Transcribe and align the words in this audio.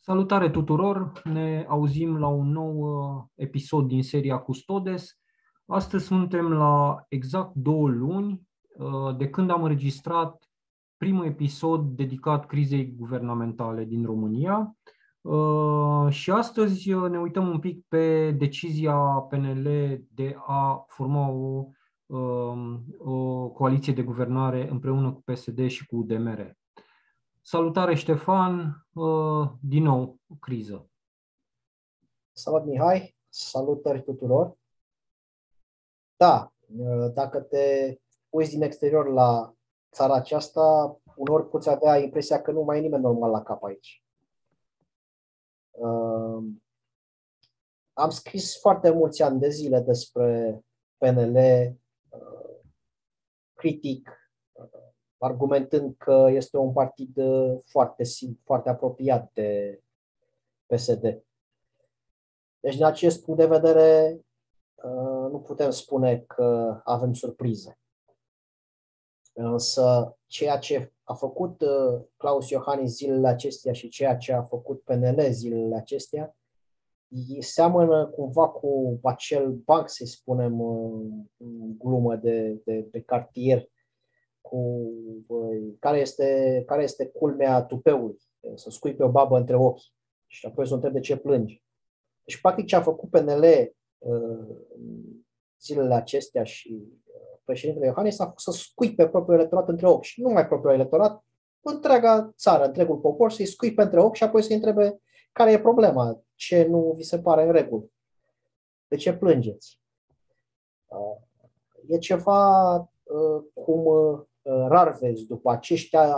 Salutare 0.00 0.50
tuturor! 0.50 1.12
Ne 1.24 1.64
auzim 1.68 2.18
la 2.18 2.26
un 2.26 2.50
nou 2.50 2.78
uh, 2.78 3.24
episod 3.34 3.86
din 3.86 4.02
seria 4.02 4.38
Custodes. 4.38 5.18
Astăzi 5.66 6.04
suntem 6.04 6.52
la 6.52 7.04
exact 7.08 7.54
două 7.54 7.88
luni 7.88 8.46
uh, 8.76 9.16
de 9.16 9.28
când 9.28 9.50
am 9.50 9.62
înregistrat 9.62 10.50
primul 10.96 11.24
episod 11.24 11.96
dedicat 11.96 12.46
crizei 12.46 12.94
guvernamentale 12.96 13.84
din 13.84 14.04
România. 14.04 14.76
Uh, 15.26 16.12
și 16.12 16.30
astăzi 16.30 16.90
ne 16.90 17.18
uităm 17.18 17.48
un 17.48 17.58
pic 17.58 17.86
pe 17.88 18.30
decizia 18.30 18.96
PNL 19.28 19.62
de 20.14 20.36
a 20.46 20.84
forma 20.88 21.28
o, 21.28 21.66
um, 22.06 22.84
o 22.98 23.48
coaliție 23.48 23.92
de 23.92 24.02
guvernare 24.02 24.68
împreună 24.70 25.12
cu 25.12 25.20
PSD 25.20 25.66
și 25.66 25.86
cu 25.86 25.96
UDMR. 25.96 26.56
Salutare 27.42 27.94
Ștefan, 27.94 28.86
uh, 28.92 29.48
din 29.60 29.82
nou 29.82 30.18
criză. 30.40 30.90
Salut 32.32 32.64
Mihai, 32.64 33.16
salutări 33.28 34.02
tuturor. 34.02 34.56
Da, 36.16 36.52
uh, 36.76 37.12
dacă 37.14 37.40
te 37.40 37.96
uiți 38.28 38.50
din 38.50 38.62
exterior 38.62 39.08
la 39.12 39.54
țara 39.92 40.14
aceasta, 40.14 40.96
unor 41.16 41.48
poți 41.48 41.70
avea 41.70 41.98
impresia 41.98 42.42
că 42.42 42.50
nu 42.50 42.62
mai 42.62 42.78
e 42.78 42.80
nimeni 42.80 43.02
normal 43.02 43.30
la 43.30 43.42
cap 43.42 43.62
aici. 43.62 44.00
Uh, 45.78 46.44
am 47.92 48.10
scris 48.10 48.58
foarte 48.60 48.90
mulți 48.90 49.22
ani 49.22 49.40
de 49.40 49.48
zile 49.48 49.80
despre 49.80 50.60
PNL, 50.96 51.38
critic, 53.54 54.30
argumentând 55.18 55.94
că 55.98 56.26
este 56.30 56.56
un 56.56 56.72
partid 56.72 57.16
uh, 57.16 57.58
foarte, 57.64 58.02
foarte 58.44 58.68
apropiat 58.68 59.30
de 59.32 59.80
PSD. 60.66 61.22
Deci, 62.60 62.74
din 62.74 62.84
acest 62.84 63.24
punct 63.24 63.40
de 63.40 63.46
vedere, 63.46 64.20
uh, 64.74 65.30
nu 65.30 65.42
putem 65.46 65.70
spune 65.70 66.18
că 66.18 66.80
avem 66.84 67.12
surprize. 67.12 67.78
Însă, 69.38 70.16
ceea 70.26 70.58
ce 70.58 70.92
a 71.02 71.14
făcut 71.14 71.60
uh, 71.60 72.00
Claus 72.16 72.48
Iohannis 72.48 72.94
zilele 72.96 73.28
acestea 73.28 73.72
și 73.72 73.88
ceea 73.88 74.16
ce 74.16 74.32
a 74.32 74.42
făcut 74.42 74.82
PNL 74.82 75.26
zilele 75.30 75.76
acestea, 75.76 76.36
seamănă 77.40 78.06
cumva 78.06 78.48
cu 78.48 79.00
acel 79.02 79.50
banc, 79.50 79.88
să 79.88 80.04
spunem, 80.04 80.56
glumă 81.78 82.16
de, 82.16 82.60
de, 82.64 82.80
de 82.90 83.00
cartier, 83.00 83.68
cu 84.40 84.88
care 85.78 85.98
este, 85.98 86.62
care 86.66 86.82
este 86.82 87.06
culmea 87.06 87.62
tupeului, 87.62 88.16
să 88.54 88.70
scui 88.70 88.94
pe 88.94 89.04
o 89.04 89.10
babă 89.10 89.38
între 89.38 89.56
ochi 89.56 89.82
și 90.26 90.46
apoi 90.46 90.66
să 90.66 90.74
o 90.74 90.88
de 90.88 91.00
ce 91.00 91.16
plângi. 91.16 91.62
Deci, 92.24 92.40
practic, 92.40 92.66
ce 92.66 92.76
a 92.76 92.82
făcut 92.82 93.10
PNL 93.10 93.44
uh, 93.98 94.56
zilele 95.60 95.94
acestea 95.94 96.44
și 96.44 96.72
uh, 96.72 97.05
președintele 97.46 97.86
Iohannis 97.86 98.18
a 98.18 98.26
fost 98.26 98.44
să 98.44 98.50
scui 98.50 98.94
pe 98.94 99.08
propriul 99.08 99.38
electorat 99.38 99.68
între 99.68 99.88
ochi 99.88 100.02
și 100.02 100.20
nu 100.20 100.28
numai 100.28 100.46
propriul 100.46 100.74
electorat, 100.74 101.24
întreaga 101.60 102.32
țară, 102.36 102.64
întregul 102.64 102.96
popor, 102.96 103.30
să-i 103.30 103.46
scui 103.46 103.74
pe 103.74 103.82
între 103.82 104.00
ochi 104.00 104.14
și 104.14 104.22
apoi 104.22 104.42
să-i 104.42 104.54
întrebe 104.54 105.00
care 105.32 105.52
e 105.52 105.60
problema, 105.60 106.20
ce 106.34 106.66
nu 106.66 106.92
vi 106.96 107.02
se 107.02 107.18
pare 107.18 107.42
în 107.42 107.52
regulă, 107.52 107.90
de 108.88 108.96
ce 108.96 109.12
plângeți. 109.12 109.80
Uh, 110.86 111.16
e 111.86 111.98
ceva 111.98 112.90
cum 113.54 113.84
Uh, 114.46 114.66
rar 114.68 114.98
vezi 114.98 115.26
după 115.26 115.50
aceștia 115.50 116.16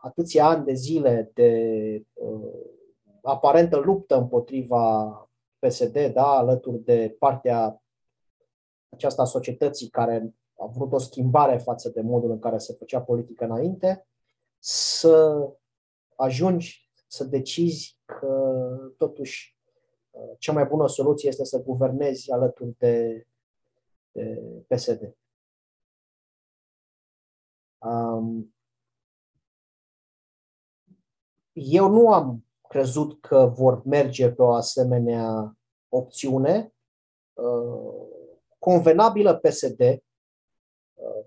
atâția 0.00 0.46
ani 0.46 0.64
de 0.64 0.72
zile 0.72 1.30
de 1.34 2.02
uh, 2.12 2.52
aparentă 3.22 3.76
luptă 3.76 4.16
împotriva 4.16 5.10
PSD, 5.58 6.06
da, 6.12 6.26
alături 6.26 6.84
de 6.84 7.16
partea 7.18 7.82
aceasta 8.88 9.22
a 9.22 9.24
societății 9.24 9.88
care 9.88 10.34
a 10.66 10.68
vrut 10.68 10.92
o 10.92 10.98
schimbare 10.98 11.58
față 11.58 11.88
de 11.88 12.00
modul 12.00 12.30
în 12.30 12.38
care 12.38 12.58
se 12.58 12.72
făcea 12.72 13.02
politică 13.02 13.44
înainte, 13.44 14.06
să 14.58 15.48
ajungi 16.16 16.90
să 17.06 17.24
decizi 17.24 17.98
că 18.04 18.66
totuși 18.96 19.56
uh, 20.10 20.30
cea 20.38 20.52
mai 20.52 20.64
bună 20.64 20.88
soluție 20.88 21.28
este 21.28 21.44
să 21.44 21.62
guvernezi 21.62 22.32
alături 22.32 22.74
de, 22.78 23.26
de 24.12 24.42
PSD. 24.68 25.16
Um, 27.78 28.54
eu 31.52 31.88
nu 31.88 32.12
am 32.12 32.44
crezut 32.68 33.20
că 33.20 33.46
vor 33.46 33.82
merge 33.84 34.30
pe 34.30 34.42
o 34.42 34.52
asemenea 34.52 35.56
opțiune 35.88 36.74
uh, 37.32 38.06
convenabilă 38.58 39.34
PSD, 39.34 39.80
uh, 39.80 39.96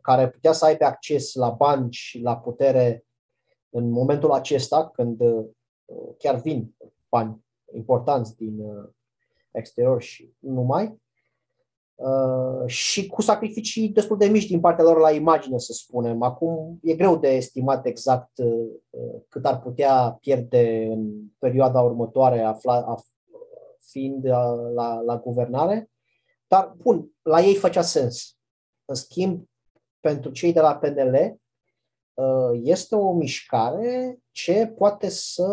care 0.01 0.29
putea 0.29 0.51
să 0.51 0.65
aibă 0.65 0.85
acces 0.85 1.33
la 1.33 1.49
bani 1.49 1.91
și 1.91 2.19
la 2.19 2.37
putere 2.37 3.05
în 3.69 3.89
momentul 3.89 4.31
acesta, 4.31 4.89
când 4.89 5.21
uh, 5.21 5.45
chiar 6.17 6.35
vin 6.35 6.75
bani 7.09 7.43
importanți 7.73 8.35
din 8.35 8.59
uh, 8.59 8.89
exterior 9.51 10.01
și 10.01 10.33
nu 10.39 10.53
numai, 10.53 10.99
Uh, 11.99 12.65
și 12.65 13.07
cu 13.07 13.21
sacrificii 13.21 13.89
destul 13.89 14.17
de 14.17 14.25
mici 14.25 14.47
din 14.47 14.59
partea 14.59 14.83
lor 14.83 14.99
la 14.99 15.11
imagine, 15.11 15.57
să 15.57 15.73
spunem. 15.73 16.21
Acum 16.21 16.79
e 16.81 16.95
greu 16.95 17.17
de 17.17 17.27
estimat 17.27 17.85
exact 17.85 18.37
uh, 18.37 18.69
cât 19.29 19.45
ar 19.45 19.59
putea 19.59 20.17
pierde 20.21 20.87
în 20.91 21.21
perioada 21.39 21.81
următoare, 21.81 22.41
afla, 22.41 22.81
af, 22.81 23.05
fiind 23.79 24.25
la, 24.25 24.51
uh, 24.51 24.71
la, 24.73 24.99
la 24.99 25.17
guvernare, 25.17 25.89
dar, 26.47 26.75
bun, 26.77 27.11
la 27.21 27.41
ei 27.41 27.55
făcea 27.55 27.81
sens. 27.81 28.37
În 28.85 28.95
schimb, 28.95 29.43
pentru 29.99 30.31
cei 30.31 30.53
de 30.53 30.59
la 30.59 30.75
PNL, 30.75 31.39
este 32.63 32.95
o 32.95 33.13
mișcare 33.13 34.19
ce 34.31 34.67
poate 34.67 35.09
să 35.09 35.47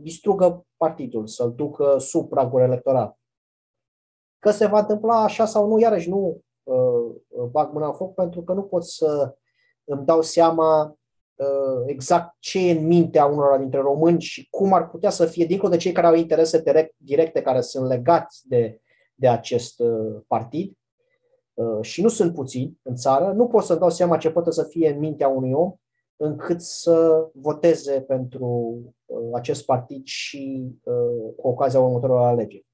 distrugă 0.00 0.66
partidul, 0.76 1.26
să-l 1.26 1.54
ducă 1.54 1.98
sub 1.98 2.28
pragul 2.28 2.60
electoral. 2.60 3.18
Că 4.38 4.50
se 4.50 4.66
va 4.66 4.78
întâmpla 4.78 5.22
așa 5.22 5.44
sau 5.44 5.68
nu, 5.68 5.78
iarăși 5.78 6.08
nu 6.08 6.42
uh, 6.62 7.14
uh, 7.28 7.44
bag 7.50 7.72
mâna 7.72 7.86
în 7.86 7.94
foc 7.94 8.14
pentru 8.14 8.42
că 8.42 8.52
nu 8.52 8.62
pot 8.62 8.84
să 8.84 9.34
îmi 9.84 10.04
dau 10.04 10.22
seama 10.22 10.96
uh, 11.34 11.82
exact 11.86 12.36
ce 12.38 12.68
e 12.68 12.78
în 12.78 12.86
mintea 12.86 13.24
unora 13.24 13.58
dintre 13.58 13.80
români 13.80 14.20
și 14.20 14.48
cum 14.50 14.72
ar 14.72 14.88
putea 14.88 15.10
să 15.10 15.26
fie, 15.26 15.44
dincolo 15.44 15.70
de 15.70 15.76
cei 15.76 15.92
care 15.92 16.06
au 16.06 16.14
interese 16.14 16.60
direct, 16.60 16.94
directe 16.96 17.42
care 17.42 17.60
sunt 17.60 17.86
legați 17.86 18.48
de, 18.48 18.80
de 19.14 19.28
acest 19.28 19.80
uh, 19.80 20.20
partid, 20.26 20.68
uh, 20.70 20.76
și 21.80 22.02
nu 22.02 22.08
sunt 22.08 22.34
puțini 22.34 22.78
în 22.82 22.94
țară, 22.94 23.32
nu 23.32 23.46
pot 23.46 23.62
să-mi 23.62 23.78
dau 23.78 23.90
seama 23.90 24.16
ce 24.16 24.30
poate 24.30 24.50
să 24.50 24.62
fie 24.62 24.92
în 24.92 24.98
mintea 24.98 25.28
unui 25.28 25.52
om 25.52 25.74
încât 26.16 26.60
să 26.60 27.28
voteze 27.34 28.00
pentru 28.00 28.46
uh, 29.04 29.28
acest 29.34 29.64
partid 29.64 30.04
și 30.04 30.72
uh, 30.82 31.34
cu 31.36 31.48
ocazia 31.48 31.80
următorilor 31.80 32.26
alegeri. 32.26 32.66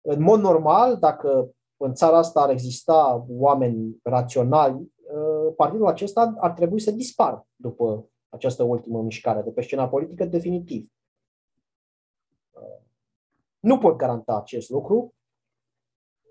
În 0.00 0.22
mod 0.22 0.40
normal, 0.40 0.96
dacă 0.96 1.50
în 1.76 1.94
țara 1.94 2.18
asta 2.18 2.40
ar 2.40 2.50
exista 2.50 3.26
oameni 3.28 4.00
raționali, 4.02 4.74
uh, 4.74 5.54
partidul 5.56 5.86
acesta 5.86 6.34
ar 6.38 6.52
trebui 6.52 6.80
să 6.80 6.90
dispară 6.90 7.46
după 7.56 8.08
această 8.28 8.62
ultimă 8.62 9.02
mișcare 9.02 9.42
de 9.42 9.50
pe 9.50 9.62
scena 9.62 9.88
politică 9.88 10.24
definitiv. 10.24 10.90
Uh, 12.50 12.78
nu 13.58 13.78
pot 13.78 13.96
garanta 13.96 14.36
acest 14.36 14.70
lucru, 14.70 15.14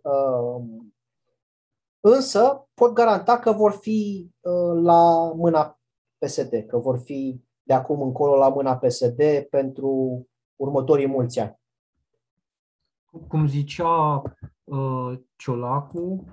uh, 0.01 0.63
însă 1.99 2.67
pot 2.73 2.93
garanta 2.93 3.39
că 3.39 3.51
vor 3.51 3.71
fi 3.71 4.29
la 4.81 5.31
mâna 5.35 5.79
PSD, 6.17 6.65
că 6.67 6.77
vor 6.77 6.97
fi 6.97 7.43
de 7.63 7.73
acum 7.73 8.01
încolo 8.01 8.35
la 8.35 8.49
mâna 8.49 8.77
PSD 8.77 9.21
pentru 9.49 10.25
următorii 10.55 11.07
mulți 11.07 11.39
ani 11.39 11.59
cum 13.27 13.47
zicea 13.47 14.21
uh, 14.63 15.19
Ciolacu, 15.35 16.25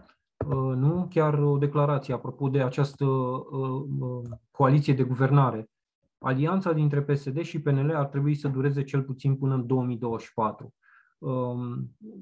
uh, 0.47 0.75
nu 0.77 1.07
chiar 1.11 1.39
o 1.39 1.59
declarație 1.59 2.15
apropo 2.15 2.49
de 2.49 2.63
această 2.63 3.05
uh, 3.05 3.85
uh, 4.01 4.31
coaliție 4.51 4.95
de 4.95 5.03
guvernare. 5.03 5.71
Alianța 6.19 6.73
dintre 6.73 7.03
PSD 7.03 7.43
și 7.43 7.61
PNL 7.61 7.95
ar 7.95 8.07
trebui 8.07 8.35
să 8.35 8.49
dureze 8.49 8.85
cel 8.85 9.03
puțin 9.03 9.37
până 9.37 9.55
în 9.55 9.67
2024. 9.67 10.75
Uh, 11.19 11.77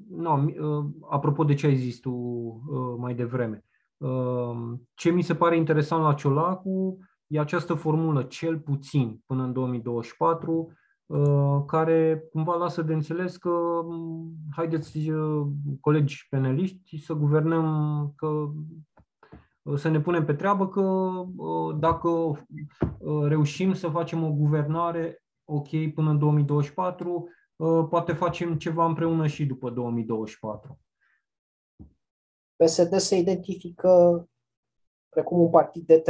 no, 0.09 0.33
uh, 0.33 0.85
apropo 1.09 1.43
de 1.43 1.53
ce 1.53 1.65
ai 1.65 1.75
zis 1.75 1.99
tu 1.99 2.11
uh, 2.11 2.95
mai 2.97 3.15
devreme. 3.15 3.65
Uh, 3.97 4.73
ce 4.93 5.09
mi 5.09 5.21
se 5.21 5.35
pare 5.35 5.57
interesant 5.57 6.03
la 6.03 6.13
Ciolacu 6.13 6.97
e 7.27 7.39
această 7.39 7.73
formulă, 7.73 8.23
cel 8.23 8.59
puțin 8.59 9.21
până 9.25 9.43
în 9.43 9.53
2024, 9.53 10.71
care 11.67 12.23
cumva 12.31 12.55
lasă 12.55 12.81
de 12.81 12.93
înțeles 12.93 13.37
că 13.37 13.81
mm, 13.83 14.33
haideți, 14.55 15.11
colegi 15.79 16.27
peneliști, 16.29 16.97
să 16.97 17.13
guvernăm, 17.13 18.13
că 18.15 18.51
să 19.75 19.89
ne 19.89 20.01
punem 20.01 20.25
pe 20.25 20.33
treabă 20.33 20.67
că 20.67 21.11
dacă 21.79 22.09
reușim 23.27 23.73
să 23.73 23.87
facem 23.87 24.23
o 24.23 24.31
guvernare 24.31 25.23
ok 25.45 25.93
până 25.93 26.09
în 26.09 26.17
2024, 26.17 27.27
poate 27.89 28.13
facem 28.13 28.57
ceva 28.57 28.85
împreună 28.85 29.27
și 29.27 29.45
după 29.45 29.69
2024. 29.69 30.79
PSD 32.55 32.97
se 32.97 33.17
identifică 33.17 34.25
precum 35.15 35.39
un 35.39 35.49
partid 35.49 35.85
de 35.85 36.01
30% 36.01 36.05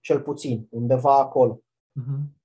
cel 0.00 0.20
puțin, 0.20 0.66
undeva 0.70 1.18
acolo. 1.18 1.60
Uh-huh. 2.00 2.36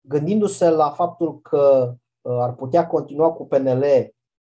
Gândindu-se 0.00 0.70
la 0.70 0.90
faptul 0.90 1.40
că 1.40 1.94
uh, 2.20 2.36
ar 2.38 2.54
putea 2.54 2.86
continua 2.86 3.32
cu 3.32 3.46
PNL 3.46 3.84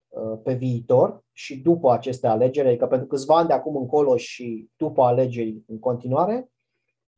uh, 0.07 0.39
pe 0.43 0.53
viitor 0.53 1.23
și 1.31 1.57
după 1.57 1.91
aceste 1.91 2.27
alegeri, 2.27 2.67
adică 2.67 2.87
pentru 2.87 3.07
câțiva 3.07 3.37
ani 3.37 3.47
de 3.47 3.53
acum 3.53 3.75
încolo 3.75 4.17
și 4.17 4.69
după 4.75 5.03
alegeri 5.03 5.63
în 5.67 5.79
continuare, 5.79 6.51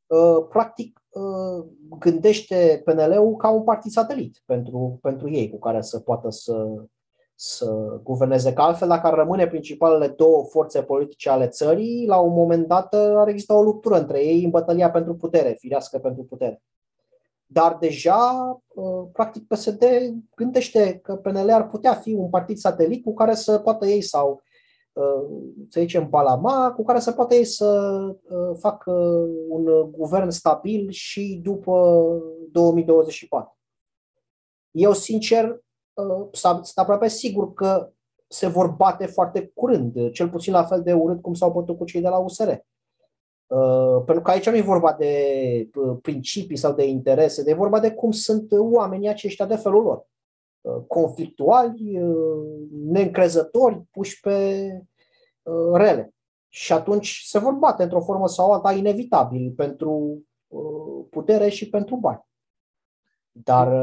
uh, 0.06 0.46
practic 0.50 1.02
gândește 2.00 2.82
PNL-ul 2.86 3.36
ca 3.36 3.50
un 3.50 3.64
partid 3.64 3.92
satelit 3.92 4.42
pentru, 4.46 5.00
pentru 5.02 5.30
ei, 5.30 5.50
cu 5.50 5.60
care 5.60 5.82
să 5.82 6.00
poată 6.00 6.30
să, 6.30 6.68
să 7.36 8.00
guverneze. 8.04 8.54
Că 8.54 8.62
altfel, 8.62 8.88
dacă 8.88 9.08
ar 9.08 9.14
rămâne 9.14 9.48
principalele 9.48 10.08
două 10.08 10.44
forțe 10.44 10.82
politice 10.82 11.30
ale 11.30 11.48
țării, 11.48 12.06
la 12.08 12.18
un 12.18 12.34
moment 12.34 12.68
dat 12.68 12.94
ar 12.94 13.28
exista 13.28 13.58
o 13.58 13.64
luptură 13.64 14.00
între 14.00 14.26
ei 14.26 14.44
în 14.44 14.50
bătălia 14.50 14.92
pentru 14.92 15.16
putere, 15.16 15.56
firească 15.60 15.98
pentru 15.98 16.24
putere. 16.24 16.62
Dar 17.46 17.78
deja, 17.80 18.22
uh, 18.68 19.08
practic, 19.14 19.48
PSD 19.48 19.84
gândește 20.36 21.00
că 21.04 21.16
PNL 21.16 21.50
ar 21.50 21.70
putea 21.70 21.94
fi 21.94 22.14
un 22.14 22.30
partid 22.30 22.58
satelit 22.58 23.04
cu 23.04 23.14
care 23.14 23.34
să 23.34 23.58
poată 23.58 23.86
ei 23.86 24.02
sau, 24.02 24.32
uh, 24.32 24.47
să 25.70 25.80
zicem, 25.80 26.10
Palama, 26.10 26.74
cu 26.76 26.84
care 26.84 27.00
să 27.00 27.12
poată 27.12 27.36
ei 27.36 27.46
să 27.46 28.00
uh, 28.30 28.58
facă 28.60 28.92
un 29.50 29.92
guvern 29.92 30.30
stabil 30.30 30.90
și 30.90 31.40
după 31.44 32.08
2024. 32.52 33.58
Eu, 34.72 34.94
sincer, 34.94 35.62
sunt 36.32 36.72
aproape 36.76 37.08
sigur 37.08 37.54
că 37.54 37.92
se 38.28 38.48
vor 38.48 38.68
bate 38.68 39.06
foarte 39.06 39.52
curând, 39.54 40.12
cel 40.12 40.30
puțin 40.30 40.54
la 40.54 40.64
fel 40.64 40.82
de 40.82 40.94
urât 40.94 41.22
cum 41.22 41.34
s-au 41.34 41.52
bătut 41.52 41.78
cu 41.78 41.86
cei 41.86 42.02
de 42.02 42.08
la 42.08 42.18
USR. 42.18 42.50
Uh, 43.48 44.04
pentru 44.06 44.22
că 44.24 44.32
aici 44.32 44.50
nu 44.50 44.56
e 44.56 44.62
vorba 44.62 44.94
de 44.94 45.14
uh, 45.76 45.98
principii 46.02 46.58
sau 46.58 46.74
de 46.74 46.86
interese, 46.86 47.44
de 47.44 47.52
e 47.52 47.54
vorba 47.54 47.80
de 47.80 47.92
cum 47.92 48.12
sunt 48.12 48.52
oamenii 48.52 49.10
aceștia 49.10 49.46
de 49.46 49.56
felul 49.56 49.84
lor. 49.84 50.08
Uh, 50.68 50.84
conflictuali, 50.88 52.00
neîncrezători, 52.72 53.84
puși 53.92 54.20
pe 54.20 54.70
rele. 55.74 56.14
Și 56.48 56.74
atunci 56.74 57.22
se 57.26 57.40
vor 57.40 57.54
bate 57.54 57.84
într-o 57.84 58.02
formă 58.02 58.28
sau 58.28 58.52
alta 58.52 58.72
inevitabil 58.72 59.52
pentru 59.52 60.22
putere 61.10 61.50
și 61.50 61.70
pentru 61.70 61.96
bani. 61.96 62.26
Dar 63.32 63.74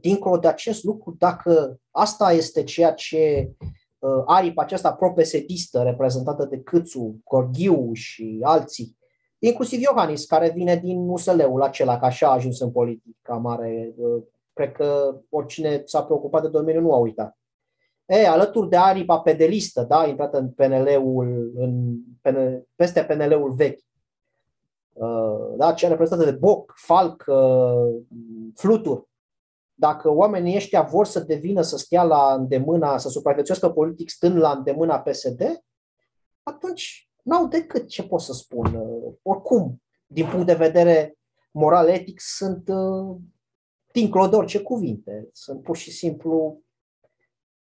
dincolo 0.00 0.38
de 0.38 0.48
acest 0.48 0.84
lucru, 0.84 1.14
dacă 1.18 1.80
asta 1.90 2.32
este 2.32 2.64
ceea 2.64 2.92
ce 2.92 3.52
uh, 3.98 4.22
aripa 4.24 4.62
aceasta 4.62 4.92
propesedistă 4.92 5.82
reprezentată 5.82 6.44
de 6.44 6.60
Câțu, 6.60 7.20
Gorghiu 7.24 7.92
și 7.92 8.38
alții, 8.42 8.96
inclusiv 9.38 9.80
Iohannis, 9.80 10.24
care 10.24 10.50
vine 10.50 10.76
din 10.76 11.08
USL-ul 11.08 11.62
acela, 11.62 11.98
că 11.98 12.04
așa 12.04 12.28
a 12.28 12.32
ajuns 12.32 12.60
în 12.60 12.70
politica 12.70 13.34
mare. 13.34 13.94
Uh, 14.58 14.64
cred 14.64 14.72
că 14.72 15.20
oricine 15.28 15.82
s-a 15.84 16.04
preocupat 16.04 16.42
de 16.42 16.48
domeniu 16.48 16.80
nu 16.80 16.92
a 16.92 16.96
uitat. 16.96 17.38
E, 18.06 18.26
alături 18.26 18.68
de 18.68 18.76
aripa 18.76 19.20
pedelistă, 19.20 19.82
da, 19.82 20.06
intrată 20.06 20.38
în 20.38 20.50
PNL-ul, 20.50 21.52
în, 21.54 21.98
PN, 22.20 22.66
peste 22.74 23.04
PNL-ul 23.04 23.52
vechi, 23.52 23.80
uh, 24.92 25.54
da, 25.56 25.72
cea 25.72 25.88
reprezentată 25.88 26.30
de 26.30 26.36
Boc, 26.36 26.72
Falc, 26.76 27.24
uh, 27.26 28.02
Flutur, 28.54 29.08
dacă 29.74 30.10
oamenii 30.10 30.56
ăștia 30.56 30.82
vor 30.82 31.06
să 31.06 31.20
devină, 31.20 31.60
să 31.60 31.76
stea 31.76 32.02
la 32.02 32.34
îndemâna, 32.34 32.98
să 32.98 33.08
supraviețuiască 33.08 33.70
politic 33.70 34.08
stând 34.08 34.36
la 34.36 34.50
îndemâna 34.50 35.00
PSD, 35.00 35.62
atunci 36.42 37.10
n-au 37.22 37.46
decât 37.46 37.88
ce 37.88 38.02
pot 38.02 38.20
să 38.20 38.32
spun. 38.32 38.82
Oricum, 39.22 39.82
din 40.06 40.26
punct 40.26 40.46
de 40.46 40.54
vedere 40.54 41.18
moral-etic, 41.50 42.20
sunt 42.20 42.68
uh, 42.68 43.16
dincolo 43.92 44.26
de 44.26 44.36
orice 44.36 44.62
cuvinte. 44.62 45.28
Sunt 45.32 45.62
pur 45.62 45.76
și 45.76 45.90
simplu, 45.90 46.62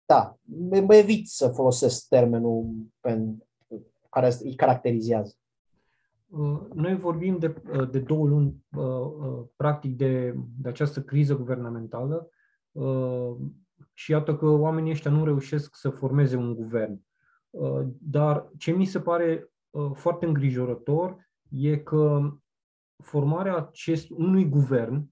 da, 0.06 0.38
mă 0.86 0.94
evit 0.94 1.28
să 1.28 1.48
folosesc 1.48 2.08
termenul 2.08 2.74
pe, 3.00 3.36
care 4.10 4.32
îi 4.42 4.54
caracterizează. 4.54 5.34
Uh, 6.28 6.60
noi 6.74 6.96
vorbim 6.96 7.38
de, 7.38 7.62
uh, 7.72 7.90
de 7.90 7.98
două 7.98 8.26
luni, 8.26 8.64
uh, 8.76 9.44
practic, 9.56 9.96
de, 9.96 10.34
de 10.60 10.68
această 10.68 11.02
criză 11.02 11.36
guvernamentală 11.36 12.30
și 13.92 14.10
iată 14.10 14.36
că 14.36 14.46
oamenii 14.46 14.90
ăștia 14.90 15.10
nu 15.10 15.24
reușesc 15.24 15.76
să 15.76 15.90
formeze 15.90 16.36
un 16.36 16.54
guvern. 16.54 17.00
Dar 17.98 18.50
ce 18.58 18.72
mi 18.72 18.84
se 18.84 19.00
pare 19.00 19.50
foarte 19.92 20.26
îngrijorător 20.26 21.30
e 21.48 21.76
că 21.76 22.20
formarea 22.96 23.56
acest, 23.56 24.10
unui 24.10 24.48
guvern, 24.48 25.10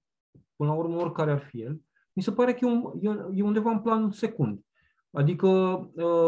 până 0.57 0.69
la 0.69 0.75
urmă 0.75 0.95
oricare 0.95 1.31
ar 1.31 1.39
fi 1.39 1.61
el, 1.61 1.81
mi 2.13 2.23
se 2.23 2.31
pare 2.31 2.53
că 2.53 2.65
e, 2.65 2.67
un, 2.67 2.93
e 3.33 3.43
undeva 3.43 3.71
în 3.71 3.79
plan 3.79 4.11
secund. 4.11 4.59
Adică 5.11 5.47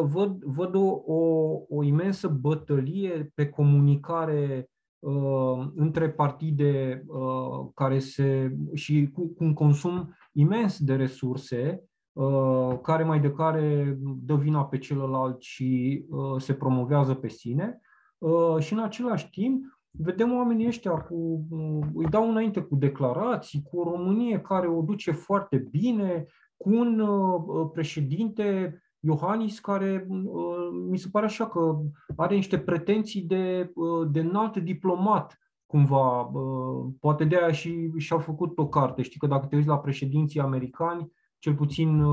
văd, 0.04 0.44
văd 0.44 0.76
o, 0.76 1.02
o, 1.06 1.50
o 1.70 1.84
imensă 1.84 2.28
bătălie 2.28 3.32
pe 3.36 3.50
comunicare 3.50 4.70
uh, 5.00 5.68
între 5.76 6.10
partide 6.10 7.04
uh, 7.08 7.70
care 7.74 8.00
se 8.00 8.56
și 8.74 9.10
cu, 9.14 9.28
cu 9.28 9.44
un 9.44 9.54
consum 9.54 10.16
imens 10.32 10.80
de 10.80 10.96
resurse, 10.96 11.84
uh, 12.14 12.80
care 12.82 13.04
mai 13.04 13.20
de 13.20 13.32
care 13.32 13.98
dă 14.02 14.36
vina 14.36 14.66
pe 14.66 14.78
celălalt 14.78 15.42
și 15.42 16.04
uh, 16.10 16.42
se 16.42 16.54
promovează 16.54 17.14
pe 17.14 17.28
sine. 17.28 17.82
Uh, 18.18 18.58
și 18.60 18.74
în 18.74 18.80
același 18.80 19.30
timp, 19.30 19.79
vedem 19.92 20.36
oamenii 20.36 20.68
ăștia 20.68 20.92
cu, 20.92 21.46
uh, 21.50 21.88
îi 21.94 22.06
dau 22.06 22.30
înainte 22.30 22.62
cu 22.62 22.76
declarații, 22.76 23.64
cu 23.64 23.80
o 23.80 23.84
Românie 23.84 24.40
care 24.40 24.68
o 24.68 24.82
duce 24.82 25.12
foarte 25.12 25.58
bine, 25.58 26.26
cu 26.58 26.70
un 26.70 27.00
uh, 27.00 27.70
președinte 27.74 28.80
Iohannis, 29.00 29.60
care 29.60 30.08
uh, 30.10 30.70
mi 30.90 30.98
se 30.98 31.08
pare 31.12 31.26
așa 31.26 31.48
că 31.48 31.80
are 32.16 32.36
niște 32.36 32.60
pretenții 32.60 33.22
de, 33.22 33.72
uh, 33.76 34.08
de 34.12 34.20
înalt 34.20 34.58
diplomat, 34.58 35.40
cumva. 35.66 36.22
Uh, 36.22 36.88
poate 37.00 37.24
de 37.24 37.38
aia 37.38 37.52
și 37.52 37.92
și-au 37.98 38.20
făcut 38.20 38.58
o 38.58 38.68
carte. 38.68 39.02
Știi 39.02 39.20
că 39.20 39.28
dacă 39.28 39.46
te 39.46 39.56
uiți 39.56 39.68
la 39.68 39.80
președinții 39.80 40.40
americani, 40.40 41.12
cel 41.38 41.56
puțin 41.56 42.04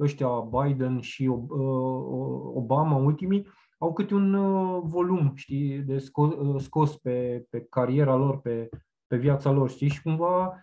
ăștia 0.00 0.28
Biden 0.28 1.00
și 1.00 1.26
Obama, 2.54 2.96
ultimii, 2.96 3.46
au 3.78 3.92
câte 3.92 4.14
un 4.14 4.36
volum, 4.80 5.32
știi, 5.34 5.78
de 5.78 5.98
scos, 5.98 6.62
scos 6.62 6.96
pe, 6.96 7.46
pe 7.50 7.60
cariera 7.60 8.16
lor, 8.16 8.40
pe, 8.40 8.68
pe 9.06 9.16
viața 9.16 9.50
lor, 9.50 9.70
știi? 9.70 9.88
Și 9.88 10.02
cumva 10.02 10.62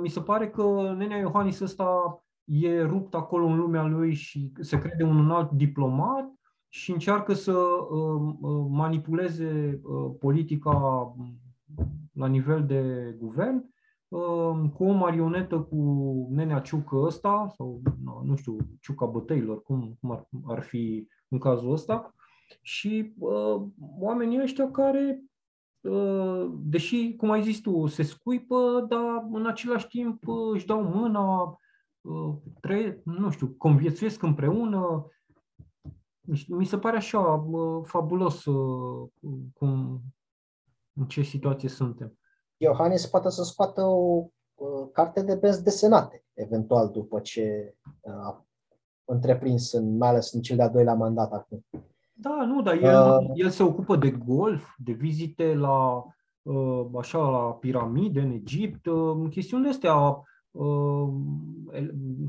mi 0.00 0.08
se 0.08 0.20
pare 0.20 0.50
că 0.50 0.94
nenea 0.96 1.18
Iohannis 1.18 1.60
ăsta 1.60 2.22
e 2.44 2.82
rupt 2.82 3.14
acolo 3.14 3.46
în 3.46 3.56
lumea 3.56 3.84
lui 3.84 4.14
și 4.14 4.52
se 4.60 4.78
crede 4.78 5.04
un 5.04 5.30
alt 5.30 5.50
diplomat 5.50 6.32
și 6.68 6.92
încearcă 6.92 7.32
să 7.32 7.52
uh, 7.52 8.34
uh, 8.40 8.66
manipuleze 8.68 9.80
uh, 9.82 10.14
politica 10.18 11.06
la 12.12 12.26
nivel 12.26 12.66
de 12.66 13.14
guvern 13.18 13.70
cu 14.74 14.84
o 14.84 14.92
marionetă 14.92 15.60
cu 15.60 15.76
nenea 16.30 16.60
Ciucă 16.60 16.96
ăsta, 16.96 17.52
sau 17.56 17.82
nu 18.24 18.36
știu, 18.36 18.56
Ciuca 18.80 19.06
bătăilor, 19.06 19.62
cum, 19.62 19.96
cum 20.00 20.10
ar, 20.10 20.28
ar 20.44 20.62
fi 20.62 21.08
în 21.28 21.38
cazul 21.38 21.72
ăsta, 21.72 22.14
și 22.62 23.14
uh, 23.18 23.62
oamenii 23.98 24.42
ăștia 24.42 24.70
care, 24.70 25.22
uh, 25.80 26.50
deși, 26.64 27.16
cum 27.16 27.30
ai 27.30 27.42
zis 27.42 27.60
tu, 27.60 27.86
se 27.86 28.02
scuipă, 28.02 28.86
dar 28.88 29.26
în 29.32 29.46
același 29.46 29.86
timp 29.86 30.26
uh, 30.26 30.50
își 30.52 30.66
dau 30.66 30.82
mâna, 30.82 31.56
Uh, 32.02 32.34
tre- 32.60 33.00
nu 33.04 33.30
știu, 33.30 33.54
conviețuiesc 33.58 34.22
împreună. 34.22 35.06
Mi 36.48 36.66
se 36.66 36.78
pare 36.78 36.96
așa 36.96 37.18
uh, 37.20 37.84
fabulos 37.86 38.44
uh, 38.44 39.08
cum, 39.54 40.00
în 40.92 41.06
ce 41.06 41.22
situație 41.22 41.68
suntem. 41.68 42.18
Iohannis 42.56 43.06
poate 43.06 43.30
să 43.30 43.42
scoată 43.42 43.82
o 43.82 44.28
carte 44.92 45.22
de 45.22 45.34
benzi 45.34 45.62
desenate, 45.62 46.24
eventual 46.32 46.90
după 46.90 47.20
ce 47.20 47.74
a 48.04 48.46
întreprins, 49.04 49.72
în, 49.72 49.96
mai 49.96 50.08
ales 50.08 50.32
în 50.32 50.42
cel 50.42 50.56
de-al 50.56 50.70
doilea 50.70 50.94
mandat 50.94 51.32
acum. 51.32 51.64
Da, 52.22 52.44
nu, 52.44 52.62
dar 52.62 52.74
el, 52.82 53.18
uh, 53.20 53.30
el 53.34 53.50
se 53.50 53.62
ocupă 53.62 53.96
de 53.96 54.10
golf, 54.10 54.68
de 54.78 54.92
vizite 54.92 55.54
la 55.54 56.04
așa 56.98 57.18
la 57.18 57.38
piramide 57.38 58.20
în 58.20 58.30
Egipt, 58.30 58.86
chestiuni 59.30 59.62
de 59.62 59.68
astea, 59.68 60.22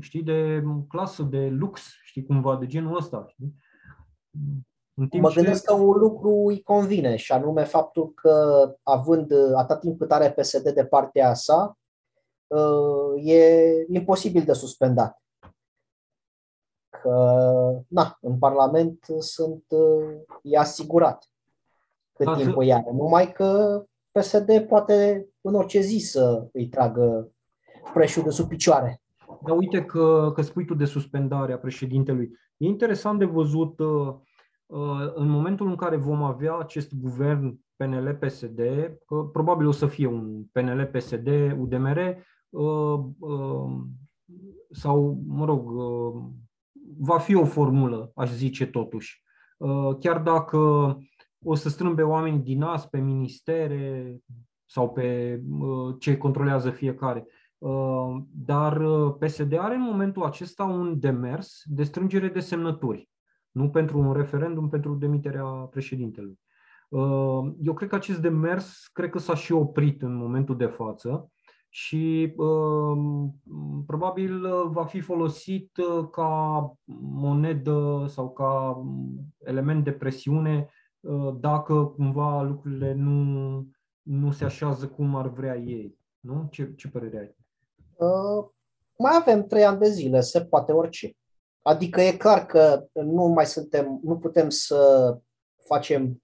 știi, 0.00 0.22
de 0.22 0.62
clasă, 0.88 1.22
de 1.22 1.48
lux, 1.48 1.82
știi, 2.04 2.26
cumva, 2.26 2.56
de 2.56 2.66
genul 2.66 2.96
ăsta. 2.96 3.24
Știi? 3.28 3.54
În 4.94 5.08
timp 5.08 5.22
mă 5.22 5.30
gândesc 5.30 5.64
că 5.64 5.74
un 5.74 5.98
lucru 5.98 6.44
îi 6.46 6.62
convine 6.62 7.16
și 7.16 7.32
anume 7.32 7.64
faptul 7.64 8.12
că 8.14 8.34
având 8.82 9.32
atât 9.56 9.80
timp 9.80 9.98
cât 9.98 10.12
are 10.12 10.30
PSD 10.30 10.70
de 10.70 10.84
partea 10.84 11.34
sa, 11.34 11.78
e 13.16 13.40
imposibil 13.88 14.42
de 14.42 14.52
suspendat. 14.52 15.23
Că, 17.04 17.84
na, 17.88 18.18
în 18.20 18.38
Parlament 18.38 19.06
sunt, 19.18 19.64
e 20.42 20.58
asigurat 20.58 21.28
cât 22.12 22.26
da, 22.26 22.36
timp 22.36 22.56
îi 22.56 22.72
are. 22.72 22.90
Numai 22.92 23.32
că 23.32 23.82
PSD 24.10 24.60
poate 24.68 25.28
în 25.40 25.54
orice 25.54 25.80
zi 25.80 25.98
să 25.98 26.48
îi 26.52 26.68
tragă 26.68 27.32
preșul 27.94 28.22
de 28.22 28.30
sub 28.30 28.48
picioare. 28.48 29.02
Dar 29.46 29.56
uite 29.56 29.84
că, 29.84 30.30
că 30.34 30.42
spui 30.42 30.64
tu 30.64 30.74
de 30.74 30.84
suspendarea 30.84 31.58
președintelui. 31.58 32.38
E 32.56 32.66
interesant 32.66 33.18
de 33.18 33.24
văzut 33.24 33.78
uh, 33.78 34.14
uh, 34.66 35.12
în 35.14 35.28
momentul 35.28 35.66
în 35.66 35.76
care 35.76 35.96
vom 35.96 36.22
avea 36.22 36.58
acest 36.58 36.94
guvern 36.94 37.60
PNL-PSD, 37.76 38.60
că 39.06 39.16
probabil 39.32 39.66
o 39.66 39.72
să 39.72 39.86
fie 39.86 40.06
un 40.06 40.44
PNL-PSD, 40.52 41.28
UDMR, 41.58 42.16
uh, 42.48 43.00
sau, 44.70 45.18
mă 45.26 45.44
rog, 45.44 45.70
va 46.98 47.18
fi 47.18 47.34
o 47.34 47.44
formulă, 47.44 48.12
aș 48.14 48.30
zice 48.30 48.66
totuși. 48.66 49.22
Chiar 50.00 50.18
dacă 50.22 50.58
o 51.44 51.54
să 51.54 51.68
strâmbe 51.68 52.02
oameni 52.02 52.42
din 52.42 52.62
AS 52.62 52.86
pe 52.86 52.98
ministere 52.98 54.16
sau 54.66 54.92
pe 54.92 55.40
ce 55.98 56.16
controlează 56.16 56.70
fiecare. 56.70 57.26
Uh, 57.64 58.22
dar 58.30 58.80
uh, 58.80 59.14
PSD 59.18 59.58
are 59.58 59.74
în 59.74 59.82
momentul 59.82 60.22
acesta 60.22 60.64
un 60.64 60.98
demers 60.98 61.62
de 61.64 61.82
strângere 61.82 62.28
de 62.28 62.40
semnături, 62.40 63.08
nu 63.50 63.70
pentru 63.70 63.98
un 63.98 64.12
referendum, 64.12 64.68
pentru 64.68 64.94
demiterea 64.94 65.44
președintelui. 65.44 66.38
Uh, 66.88 67.52
eu 67.60 67.74
cred 67.74 67.88
că 67.88 67.94
acest 67.94 68.20
demers 68.20 68.86
cred 68.92 69.10
că 69.10 69.18
s-a 69.18 69.34
și 69.34 69.52
oprit 69.52 70.02
în 70.02 70.16
momentul 70.16 70.56
de 70.56 70.66
față 70.66 71.32
și 71.74 72.34
probabil 73.86 74.46
va 74.68 74.84
fi 74.84 75.00
folosit 75.00 75.72
ca 76.10 76.72
monedă 77.00 78.06
sau 78.08 78.30
ca 78.30 78.82
element 79.38 79.84
de 79.84 79.92
presiune 79.92 80.68
dacă 81.40 81.74
cumva 81.84 82.42
lucrurile 82.42 82.92
nu, 82.92 83.66
nu 84.02 84.32
se 84.32 84.44
așează 84.44 84.88
cum 84.88 85.14
ar 85.14 85.28
vrea 85.28 85.56
ei. 85.56 85.98
Nu? 86.20 86.48
Ce, 86.50 86.72
ce 86.76 86.88
părere 86.88 87.18
ai? 87.18 87.36
Uh, 88.08 88.44
mai 88.98 89.12
avem 89.20 89.46
trei 89.46 89.64
ani 89.64 89.78
de 89.78 89.88
zile, 89.88 90.20
se 90.20 90.44
poate 90.44 90.72
orice. 90.72 91.16
Adică 91.62 92.00
e 92.00 92.16
clar 92.16 92.46
că 92.46 92.86
nu 92.92 93.24
mai 93.24 93.46
suntem, 93.46 94.00
nu 94.02 94.18
putem 94.18 94.48
să 94.48 95.18
facem 95.66 96.02
uh, 96.02 96.16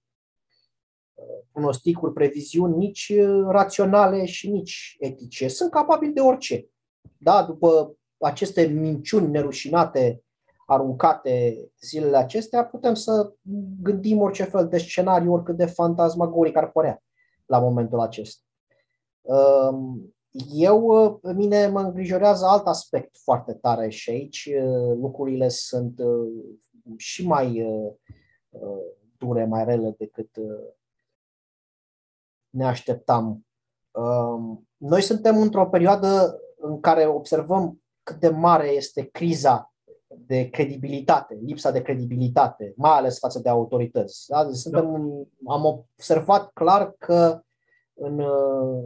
pronosticuri, 1.51 2.13
previziuni 2.13 2.77
nici 2.77 3.13
uh, 3.17 3.45
raționale 3.47 4.25
și 4.25 4.49
nici 4.49 4.95
etice. 4.99 5.47
Sunt 5.47 5.71
capabili 5.71 6.13
de 6.13 6.19
orice. 6.19 6.69
Da, 7.17 7.43
după 7.43 7.95
aceste 8.17 8.61
minciuni 8.61 9.31
nerușinate 9.31 10.23
aruncate 10.65 11.57
zilele 11.81 12.17
acestea, 12.17 12.65
putem 12.65 12.93
să 12.93 13.33
gândim 13.81 14.21
orice 14.21 14.43
fel 14.43 14.67
de 14.67 14.77
scenariu, 14.77 15.33
oricât 15.33 15.57
de 15.57 15.65
fantasmagoric 15.65 16.57
ar 16.57 16.71
părea 16.71 17.03
la 17.45 17.59
momentul 17.59 17.99
acesta. 17.99 18.41
Eu, 20.53 20.85
uh, 20.85 21.17
pe 21.21 21.33
mine 21.33 21.67
mă 21.67 21.79
îngrijorează 21.79 22.45
alt 22.45 22.67
aspect 22.67 23.17
foarte 23.17 23.53
tare 23.53 23.89
și 23.89 24.09
aici 24.09 24.49
uh, 24.55 24.97
lucrurile 24.97 25.47
sunt 25.47 25.99
uh, 25.99 26.31
și 26.97 27.27
mai 27.27 27.65
dure, 29.17 29.45
mai 29.45 29.65
rele 29.65 29.95
decât 29.97 30.29
ne 32.51 32.65
așteptam. 32.65 33.45
Um, 33.91 34.67
noi 34.77 35.01
suntem 35.01 35.41
într-o 35.41 35.69
perioadă 35.69 36.39
în 36.57 36.79
care 36.79 37.05
observăm 37.05 37.81
cât 38.03 38.19
de 38.19 38.29
mare 38.29 38.67
este 38.67 39.09
criza 39.11 39.73
de 40.25 40.49
credibilitate, 40.49 41.39
lipsa 41.41 41.71
de 41.71 41.81
credibilitate, 41.81 42.73
mai 42.77 42.97
ales 42.97 43.19
față 43.19 43.39
de 43.39 43.49
autorități. 43.49 44.27
Da? 44.27 44.45
Deci 44.45 44.55
suntem, 44.55 44.91
da. 45.37 45.53
Am 45.53 45.65
observat 45.65 46.51
clar 46.53 46.95
că 46.97 47.41
în 47.93 48.19
uh, 48.19 48.83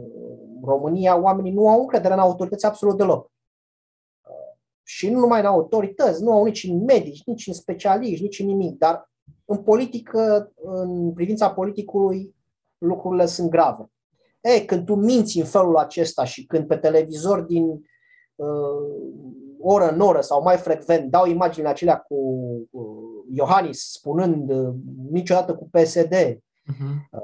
România 0.62 1.20
oamenii 1.20 1.52
nu 1.52 1.68
au 1.68 1.80
încredere 1.80 2.14
în 2.14 2.20
autorități 2.20 2.66
absolut 2.66 2.96
deloc. 2.96 3.30
Uh, 4.22 4.56
și 4.82 5.10
nu 5.10 5.18
numai 5.18 5.40
în 5.40 5.46
autorități, 5.46 6.22
nu 6.22 6.32
au 6.32 6.44
nici 6.44 6.64
în 6.64 6.84
medici, 6.84 7.24
nici 7.24 7.46
în 7.46 7.52
specialiști, 7.52 8.22
nici 8.22 8.38
în 8.38 8.46
nimic, 8.46 8.78
dar 8.78 9.10
în 9.44 9.62
politică, 9.62 10.52
în 10.62 11.12
privința 11.12 11.50
politicului, 11.50 12.35
lucrurile 12.78 13.26
sunt 13.26 13.50
grave. 13.50 13.90
E, 14.40 14.64
când 14.64 14.84
tu 14.84 14.94
minți 14.94 15.38
în 15.38 15.44
felul 15.44 15.76
acesta 15.76 16.24
și 16.24 16.46
când 16.46 16.66
pe 16.66 16.76
televizor 16.76 17.40
din 17.40 17.66
uh, 18.34 18.46
oră 19.60 19.88
în 19.88 20.00
oră 20.00 20.20
sau 20.20 20.42
mai 20.42 20.56
frecvent 20.56 21.10
dau 21.10 21.26
imaginile 21.26 21.70
acelea 21.70 21.96
cu 21.96 22.14
uh, 22.70 22.84
Iohannis 23.30 23.90
spunând 23.92 24.50
uh, 24.50 24.74
niciodată 25.10 25.54
cu 25.54 25.68
PSD, 25.70 26.14
uh-huh. 26.14 27.18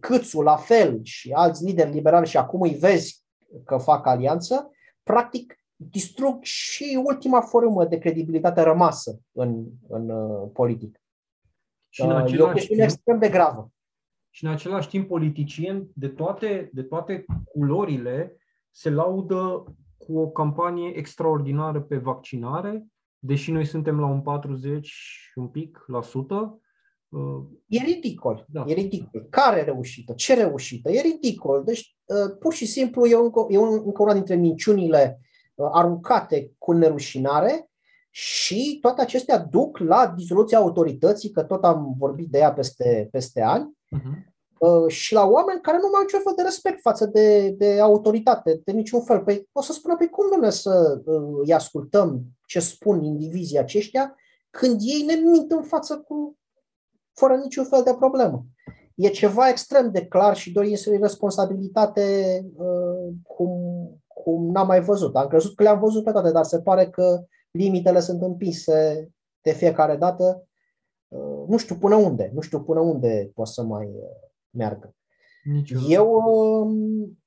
Câțu 0.00 0.40
la 0.40 0.56
fel 0.56 1.00
și 1.02 1.32
alți 1.32 1.64
lideri 1.64 1.90
liberali 1.90 2.26
și 2.26 2.36
acum 2.36 2.60
îi 2.60 2.74
vezi 2.74 3.24
că 3.64 3.76
fac 3.76 4.06
alianță, 4.06 4.70
practic 5.02 5.58
distrug 5.76 6.42
și 6.42 7.00
ultima 7.04 7.40
formă 7.40 7.84
de 7.84 7.98
credibilitate 7.98 8.60
rămasă 8.60 9.20
în, 9.32 9.64
în 9.88 10.10
uh, 10.10 10.48
politic. 10.52 11.02
Și 11.88 12.02
în 12.02 12.10
uh, 12.10 12.32
e 12.32 12.42
o 12.42 12.52
chestiune 12.52 12.80
timp, 12.80 12.92
extrem 12.92 13.18
de 13.18 13.28
gravă. 13.28 13.70
Și 14.30 14.44
în 14.44 14.50
același 14.50 14.88
timp 14.88 15.08
politicieni 15.08 15.90
de 15.94 16.08
toate, 16.08 16.70
de 16.72 16.82
toate 16.82 17.24
culorile 17.44 18.36
se 18.70 18.90
laudă 18.90 19.64
cu 19.96 20.18
o 20.18 20.28
campanie 20.28 20.96
extraordinară 20.96 21.80
pe 21.80 21.96
vaccinare, 21.96 22.86
deși 23.18 23.50
noi 23.50 23.64
suntem 23.64 24.00
la 24.00 24.06
un 24.06 24.20
40 24.20 25.32
un 25.34 25.48
pic 25.48 25.84
la 25.86 26.02
sută, 26.02 26.60
E 27.66 27.84
ridicol. 27.84 28.46
Da. 28.48 28.64
E 28.66 28.72
ridicol. 28.72 29.26
Care 29.30 29.62
reușită? 29.62 30.12
Ce 30.12 30.34
reușită? 30.34 30.90
E 30.90 31.00
ridicol. 31.00 31.64
Deci, 31.64 31.96
uh, 32.04 32.36
pur 32.38 32.52
și 32.52 32.66
simplu, 32.66 33.06
e, 33.06 33.14
încă, 33.14 33.46
e 33.48 33.56
încă 33.56 34.02
una 34.02 34.12
dintre 34.12 34.34
minciunile 34.34 35.20
uh, 35.54 35.68
aruncate 35.72 36.52
cu 36.58 36.72
nerușinare 36.72 37.67
și 38.10 38.78
toate 38.80 39.00
acestea 39.00 39.38
duc 39.38 39.78
la 39.78 40.12
dizoluția 40.16 40.58
autorității, 40.58 41.30
că 41.30 41.42
tot 41.42 41.64
am 41.64 41.94
vorbit 41.98 42.30
de 42.30 42.38
ea 42.38 42.52
peste, 42.52 43.08
peste 43.10 43.40
ani, 43.40 43.78
uh-huh. 43.96 44.86
și 44.86 45.12
la 45.12 45.26
oameni 45.26 45.60
care 45.60 45.76
nu 45.76 45.88
mai 45.90 45.96
au 45.96 46.02
niciun 46.02 46.20
fel 46.20 46.32
de 46.36 46.42
respect 46.42 46.80
față 46.80 47.06
de, 47.06 47.50
de 47.50 47.80
autoritate, 47.80 48.60
de 48.64 48.72
niciun 48.72 49.02
fel. 49.02 49.20
Păi 49.20 49.48
o 49.52 49.62
să 49.62 49.72
spună, 49.72 49.96
pe 49.96 50.04
păi 50.04 50.12
cum 50.12 50.30
domnule 50.30 50.50
să 50.50 51.02
îi 51.42 51.52
ascultăm 51.52 52.22
ce 52.46 52.60
spun 52.60 53.02
indivizii 53.02 53.58
aceștia 53.58 54.14
când 54.50 54.80
ei 54.80 55.02
ne 55.02 55.14
mint 55.14 55.50
în 55.50 55.62
față 55.62 55.98
cu 55.98 56.36
fără 57.14 57.34
niciun 57.34 57.64
fel 57.64 57.82
de 57.82 57.94
problemă. 57.94 58.44
E 58.94 59.08
ceva 59.08 59.48
extrem 59.48 59.90
de 59.90 60.06
clar 60.06 60.36
și 60.36 60.52
doi 60.52 60.72
este 60.72 60.90
o 60.90 61.02
responsabilitate 61.02 62.40
uh, 62.56 63.12
cum, 63.22 63.50
cum 64.06 64.50
n-am 64.50 64.66
mai 64.66 64.80
văzut. 64.80 65.16
Am 65.16 65.28
crezut 65.28 65.56
că 65.56 65.62
le-am 65.62 65.78
văzut 65.78 66.04
pe 66.04 66.10
toate, 66.10 66.30
dar 66.30 66.44
se 66.44 66.60
pare 66.60 66.88
că 66.90 67.24
limitele 67.58 68.00
sunt 68.00 68.22
împinse 68.22 69.08
de 69.40 69.52
fiecare 69.52 69.96
dată. 69.96 70.48
Uh, 71.08 71.44
nu 71.48 71.56
știu 71.56 71.76
până 71.76 71.94
unde, 71.94 72.30
nu 72.34 72.40
știu 72.40 72.62
până 72.62 72.80
unde 72.80 73.30
pot 73.34 73.46
să 73.48 73.62
mai 73.62 73.86
uh, 73.86 74.30
meargă. 74.50 74.94
Niciodată. 75.44 75.92
Eu 75.92 76.12
um, 76.12 77.18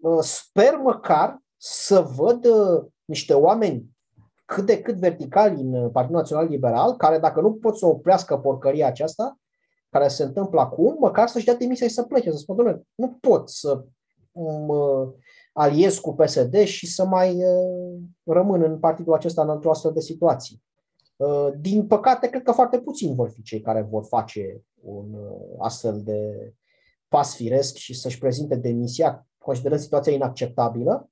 uh, 0.00 0.18
sper 0.20 0.74
măcar 0.82 1.38
să 1.56 2.00
văd 2.00 2.44
uh, 2.44 2.84
niște 3.04 3.34
oameni 3.34 3.92
cât 4.44 4.66
de 4.66 4.82
cât 4.82 4.96
verticali 4.96 5.60
în 5.60 5.90
Partidul 5.90 6.18
Național 6.20 6.46
Liberal, 6.46 6.96
care 6.96 7.18
dacă 7.18 7.40
nu 7.40 7.52
pot 7.52 7.76
să 7.76 7.86
oprească 7.86 8.36
porcăria 8.38 8.86
aceasta, 8.86 9.38
care 9.90 10.08
se 10.08 10.22
întâmplă 10.22 10.60
acum, 10.60 10.96
măcar 11.00 11.28
să-și 11.28 11.44
dea 11.44 11.54
demisia 11.54 11.86
și 11.86 11.92
să 11.92 12.02
plece, 12.02 12.30
să 12.30 12.36
spună, 12.36 12.82
nu 12.94 13.18
pot 13.20 13.48
să 13.48 13.84
mă 14.66 15.12
aliez 15.56 15.98
cu 15.98 16.14
PSD 16.14 16.54
și 16.62 16.86
să 16.86 17.04
mai 17.04 17.44
uh, 17.44 18.00
rămân 18.24 18.62
în 18.62 18.78
partidul 18.78 19.14
acesta 19.14 19.52
într-o 19.52 19.70
astfel 19.70 19.92
de 19.92 20.00
situație. 20.00 20.56
Uh, 21.16 21.48
din 21.60 21.86
păcate, 21.86 22.28
cred 22.28 22.42
că 22.42 22.52
foarte 22.52 22.78
puțini 22.78 23.14
vor 23.14 23.28
fi 23.28 23.42
cei 23.42 23.60
care 23.60 23.82
vor 23.90 24.04
face 24.04 24.62
un 24.80 25.12
uh, 25.12 25.56
astfel 25.58 26.02
de 26.02 26.52
pas 27.08 27.34
firesc 27.34 27.74
și 27.74 27.94
să-și 27.94 28.18
prezinte 28.18 28.54
demisia, 28.54 29.26
considerând 29.38 29.80
situația 29.80 30.12
inacceptabilă, 30.12 31.10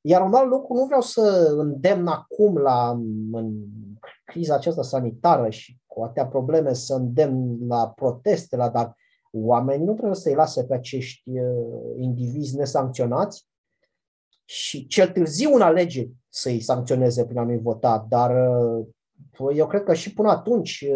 iar 0.00 0.22
un 0.22 0.34
alt 0.34 0.48
lucru, 0.48 0.74
nu 0.74 0.84
vreau 0.84 1.00
să 1.00 1.54
îndemn 1.56 2.06
acum 2.06 2.56
la 2.56 2.90
în 3.32 3.54
criza 4.24 4.54
aceasta 4.54 4.82
sanitară 4.82 5.50
și 5.50 5.78
cu 5.86 6.02
atâtea 6.02 6.26
probleme 6.26 6.72
să 6.72 6.94
îndemn 6.94 7.66
la 7.68 7.88
proteste, 7.88 8.56
la, 8.56 8.68
dar 8.68 8.96
oamenii 9.32 9.86
nu 9.86 9.94
trebuie 9.94 10.14
să-i 10.14 10.34
lase 10.34 10.64
pe 10.64 10.74
acești 10.74 11.30
indivizi 11.96 12.56
nesancționați 12.56 13.48
și 14.50 14.86
cel 14.86 15.08
târziu 15.08 15.54
în 15.54 15.60
alegeri 15.60 16.10
să-i 16.28 16.60
sancționeze 16.60 17.24
prin 17.24 17.38
a-nu 17.38 17.58
vota, 17.58 18.06
dar 18.08 18.30
eu 19.54 19.66
cred 19.66 19.82
că 19.82 19.94
și 19.94 20.14
până 20.14 20.28
atunci 20.28 20.86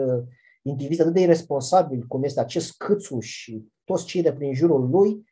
indivizi 0.62 1.00
atât 1.00 1.12
de 1.12 1.20
irresponsabili 1.20 2.06
cum 2.08 2.22
este 2.22 2.40
acest 2.40 2.76
Câțu 2.76 3.18
și 3.20 3.64
toți 3.84 4.04
cei 4.04 4.22
de 4.22 4.32
prin 4.32 4.54
jurul 4.54 4.90
lui 4.90 5.24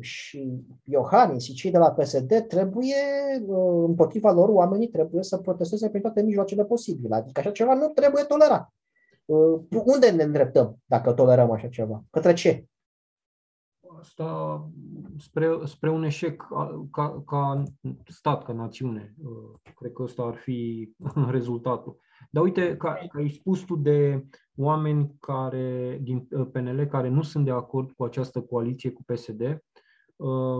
și 0.00 0.64
Iohannis 0.84 1.42
și 1.42 1.54
cei 1.54 1.70
de 1.70 1.78
la 1.78 1.92
PSD 1.92 2.44
trebuie, 2.48 2.94
împotriva 3.86 4.32
lor, 4.32 4.48
oamenii 4.48 4.88
trebuie 4.88 5.22
să 5.22 5.38
protesteze 5.38 5.88
prin 5.88 6.02
toate 6.02 6.22
mijloacele 6.22 6.64
posibile. 6.64 7.14
Adică 7.14 7.40
așa 7.40 7.50
ceva 7.50 7.74
nu 7.74 7.88
trebuie 7.88 8.24
tolerat. 8.24 8.68
Unde 9.84 10.10
ne 10.10 10.22
îndreptăm 10.22 10.78
dacă 10.84 11.12
tolerăm 11.12 11.50
așa 11.50 11.68
ceva? 11.68 12.04
Către 12.10 12.32
ce? 12.32 12.64
Asta 13.98 14.68
spre, 15.18 15.58
spre 15.64 15.90
un 15.90 16.02
eșec 16.02 16.46
ca, 16.90 17.22
ca 17.26 17.62
stat, 18.06 18.44
ca 18.44 18.52
națiune. 18.52 19.14
Cred 19.74 19.92
că 19.92 20.02
ăsta 20.02 20.22
ar 20.22 20.34
fi 20.34 20.92
rezultatul. 21.30 21.96
Dar 22.30 22.42
uite, 22.42 22.76
ca, 22.76 22.92
ca 22.92 23.18
ai 23.18 23.28
spus 23.28 23.60
tu 23.60 23.76
de 23.76 24.26
oameni 24.56 25.14
care, 25.20 25.98
din 26.02 26.28
PNL 26.52 26.84
care 26.84 27.08
nu 27.08 27.22
sunt 27.22 27.44
de 27.44 27.50
acord 27.50 27.90
cu 27.90 28.04
această 28.04 28.40
coaliție 28.40 28.90
cu 28.90 29.02
PSD, 29.02 29.62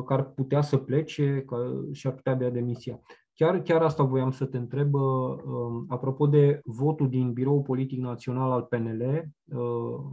care 0.07 0.21
ar 0.21 0.25
putea 0.25 0.61
să 0.61 0.76
plece 0.76 1.45
și 1.92 2.07
ar 2.07 2.14
putea 2.14 2.35
bea 2.35 2.50
demisia. 2.50 3.00
Chiar, 3.35 3.62
chiar 3.62 3.83
asta 3.83 4.02
voiam 4.02 4.30
să 4.30 4.45
te 4.45 4.57
întreb, 4.57 4.95
um, 4.95 5.85
apropo 5.88 6.26
de 6.26 6.61
votul 6.64 7.09
din 7.09 7.33
Biroul 7.33 7.62
Politic 7.62 7.99
Național 7.99 8.50
al 8.50 8.62
PNL, 8.62 9.33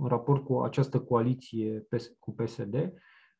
în 0.01 0.07
raport 0.07 0.43
cu 0.43 0.59
această 0.59 0.99
coaliție 0.99 1.87
cu 2.19 2.31
PSD, 2.31 2.93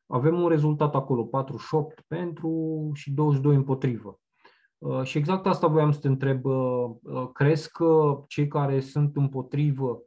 avem 0.06 0.40
un 0.42 0.48
rezultat 0.48 0.94
acolo, 0.94 1.24
48 1.24 2.04
pentru 2.06 2.90
și 2.94 3.10
22 3.10 3.54
împotrivă. 3.54 4.20
Și 5.02 5.18
exact 5.18 5.46
asta 5.46 5.66
voiam 5.66 5.92
să 5.92 6.00
te 6.00 6.08
întreb. 6.08 6.42
Crezi 7.32 7.70
că 7.70 8.22
cei 8.26 8.48
care 8.48 8.80
sunt 8.80 9.16
împotrivă 9.16 10.02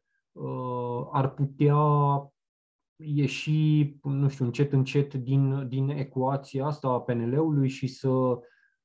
ar 1.12 1.30
putea 1.30 1.78
ieși, 2.96 3.98
nu 4.04 4.28
știu, 4.28 4.46
încet, 4.46 4.74
încet 4.74 5.14
din, 5.14 5.68
din 5.68 5.90
ecuația 5.90 6.66
asta 6.66 6.88
a 6.88 7.00
PNL-ului 7.00 7.70
și 7.70 7.88
să 7.88 8.40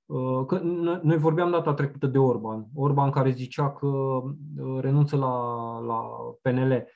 Uh, 0.06 0.46
că 0.46 0.58
noi 1.02 1.16
vorbeam 1.16 1.50
data 1.50 1.74
trecută 1.74 2.06
de 2.06 2.18
Orban. 2.18 2.66
Orban 2.74 3.10
care 3.10 3.30
zicea 3.30 3.72
că 3.72 3.86
uh, 3.86 4.80
renunță 4.80 5.16
la, 5.16 5.78
la 5.78 6.02
PNL. 6.42 6.86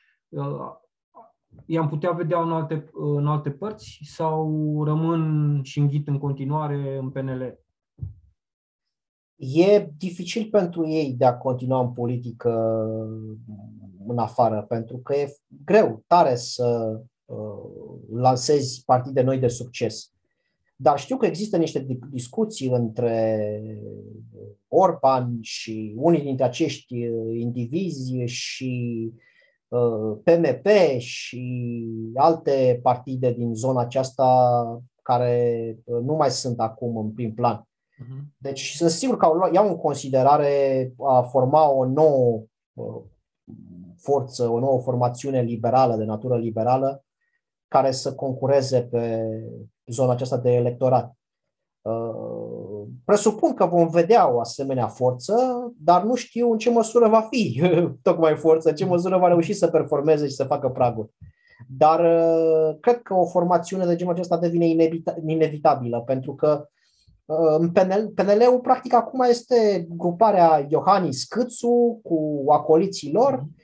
Uh, 1.58 1.64
i-am 1.66 1.88
putea 1.88 2.10
vedea 2.10 2.40
în 2.40 2.52
alte, 2.52 2.90
în 3.16 3.26
alte 3.26 3.50
părți 3.50 3.98
sau 4.02 4.82
rămân 4.84 5.60
și 5.62 5.78
înghit 5.78 6.08
în 6.08 6.18
continuare 6.18 6.98
în 7.00 7.10
PNL? 7.10 7.58
E 9.36 9.88
dificil 9.98 10.48
pentru 10.50 10.88
ei 10.88 11.12
de 11.12 11.24
a 11.24 11.36
continua 11.36 11.80
în 11.80 11.92
politică 11.92 12.50
în 14.06 14.18
afară, 14.18 14.62
pentru 14.62 14.98
că 14.98 15.14
e 15.14 15.34
greu, 15.64 16.02
tare 16.06 16.34
să 16.34 17.00
uh, 17.24 17.36
lansezi 18.12 18.84
partide 18.84 19.22
noi 19.22 19.38
de 19.38 19.48
succes. 19.48 20.12
Dar 20.76 20.98
știu 20.98 21.16
că 21.16 21.26
există 21.26 21.56
niște 21.56 21.86
discuții 22.10 22.68
între 22.68 23.60
Orban 24.68 25.38
și 25.40 25.94
unii 25.96 26.22
dintre 26.22 26.44
acești 26.44 27.06
uh, 27.06 27.38
indivizi 27.40 28.24
și 28.24 29.12
PMP 30.24 30.66
uh, 30.66 30.98
și 30.98 31.86
alte 32.14 32.80
partide 32.82 33.32
din 33.32 33.54
zona 33.54 33.80
aceasta 33.80 34.80
care 35.02 35.76
uh, 35.84 36.02
nu 36.02 36.14
mai 36.14 36.30
sunt 36.30 36.60
acum 36.60 36.96
în 36.96 37.12
prim 37.12 37.34
plan. 37.34 37.68
Mhm. 37.98 38.34
Deci 38.36 38.72
sunt 38.74 38.90
sigur 38.90 39.16
că 39.16 39.28
iau 39.52 39.68
în 39.68 39.76
considerare 39.76 40.92
a 40.98 41.22
forma 41.22 41.70
o 41.70 41.84
nouă 41.84 42.44
forță, 43.96 44.48
o 44.48 44.58
nouă 44.58 44.80
formațiune 44.80 45.40
liberală, 45.40 45.96
de 45.96 46.04
natură 46.04 46.36
liberală, 46.38 47.04
care 47.68 47.90
să 47.90 48.14
concureze 48.14 48.82
pe 48.82 49.28
zona 49.86 50.12
aceasta 50.12 50.36
de 50.36 50.50
electorat. 50.50 51.12
Uh, 53.08 53.14
presupun 53.14 53.54
că 53.54 53.66
vom 53.66 53.88
vedea 53.88 54.32
o 54.32 54.40
asemenea 54.40 54.86
forță, 54.86 55.34
dar 55.80 56.02
nu 56.02 56.14
știu 56.14 56.52
în 56.52 56.58
ce 56.58 56.70
măsură 56.70 57.08
va 57.08 57.20
fi 57.30 57.62
tocmai 58.02 58.36
forță, 58.36 58.68
în 58.68 58.74
ce 58.74 58.84
măsură 58.84 59.18
va 59.18 59.28
reuși 59.28 59.52
să 59.52 59.66
performeze 59.66 60.26
și 60.26 60.34
să 60.34 60.44
facă 60.44 60.68
pragul. 60.68 61.10
Dar 61.68 62.00
uh, 62.00 62.76
cred 62.80 63.02
că 63.02 63.14
o 63.14 63.26
formațiune 63.26 63.86
de 63.86 63.96
genul 63.96 64.12
acesta 64.12 64.38
devine 64.38 64.88
inevitabilă, 65.26 66.02
pentru 66.06 66.34
că 66.34 66.68
uh, 67.24 67.68
PNL, 67.72 68.12
PNL-ul 68.14 68.60
practic 68.60 68.94
acum 68.94 69.20
este 69.20 69.86
gruparea 69.90 70.66
Iohannis 70.68 71.24
Câțu 71.24 72.00
cu 72.02 72.44
acoliții 72.48 73.12
lor, 73.12 73.32
mhm 73.32 73.56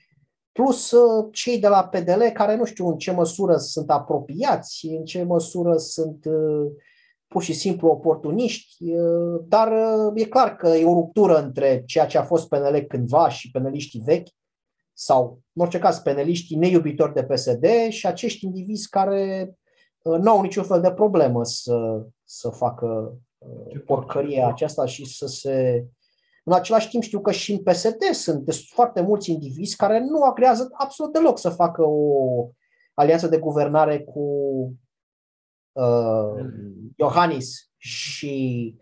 plus 0.55 0.91
uh, 0.91 1.27
cei 1.33 1.59
de 1.59 1.69
la 1.69 1.85
PDL 1.85 2.23
care 2.33 2.57
nu 2.57 2.65
știu 2.65 2.89
în 2.89 2.97
ce 2.97 3.13
măsură 3.13 3.57
sunt 3.57 3.91
apropiați, 3.91 4.87
în 4.87 5.05
ce 5.05 5.23
măsură 5.23 5.77
sunt 5.77 6.25
uh, 6.25 6.71
pur 7.27 7.43
și 7.43 7.53
simplu 7.53 7.89
oportuniști, 7.89 8.95
uh, 8.95 9.41
dar 9.49 9.73
e 10.15 10.25
clar 10.25 10.57
că 10.57 10.69
e 10.69 10.85
o 10.85 10.93
ruptură 10.93 11.43
între 11.43 11.83
ceea 11.87 12.07
ce 12.07 12.19
a 12.19 12.23
fost 12.23 12.49
PNL 12.49 12.85
cândva 12.89 13.29
și 13.29 13.51
peneliștii 13.51 14.03
vechi, 14.05 14.29
sau, 14.93 15.41
în 15.53 15.63
orice 15.63 15.79
caz, 15.79 15.99
peneliștii 15.99 16.57
neiubitori 16.57 17.15
de 17.15 17.25
PSD 17.25 17.67
și 17.89 18.07
acești 18.07 18.45
indivizi 18.45 18.89
care 18.89 19.55
nu 20.03 20.31
au 20.31 20.41
niciun 20.41 20.65
fel 20.65 20.81
de 20.81 20.93
problemă 20.93 21.45
să, 21.45 22.05
să 22.25 22.49
facă 22.49 23.19
porcăria 23.87 24.47
aceasta 24.47 24.87
și 24.87 25.07
să 25.07 25.27
se 25.27 25.85
în 26.45 26.53
același 26.53 26.89
timp 26.89 27.03
știu 27.03 27.21
că 27.21 27.31
și 27.31 27.53
în 27.53 27.59
PSD 27.59 28.03
sunt 28.13 28.55
foarte 28.69 29.01
mulți 29.01 29.31
indivizi 29.31 29.77
care 29.77 30.01
nu 30.01 30.23
agrează 30.23 30.69
absolut 30.73 31.13
deloc 31.13 31.39
să 31.39 31.49
facă 31.49 31.83
o 31.83 32.49
alianță 32.95 33.29
de 33.29 33.39
guvernare 33.39 33.99
cu 33.99 34.23
uh, 35.75 36.45
Iohannis 36.97 37.71
și 37.77 38.77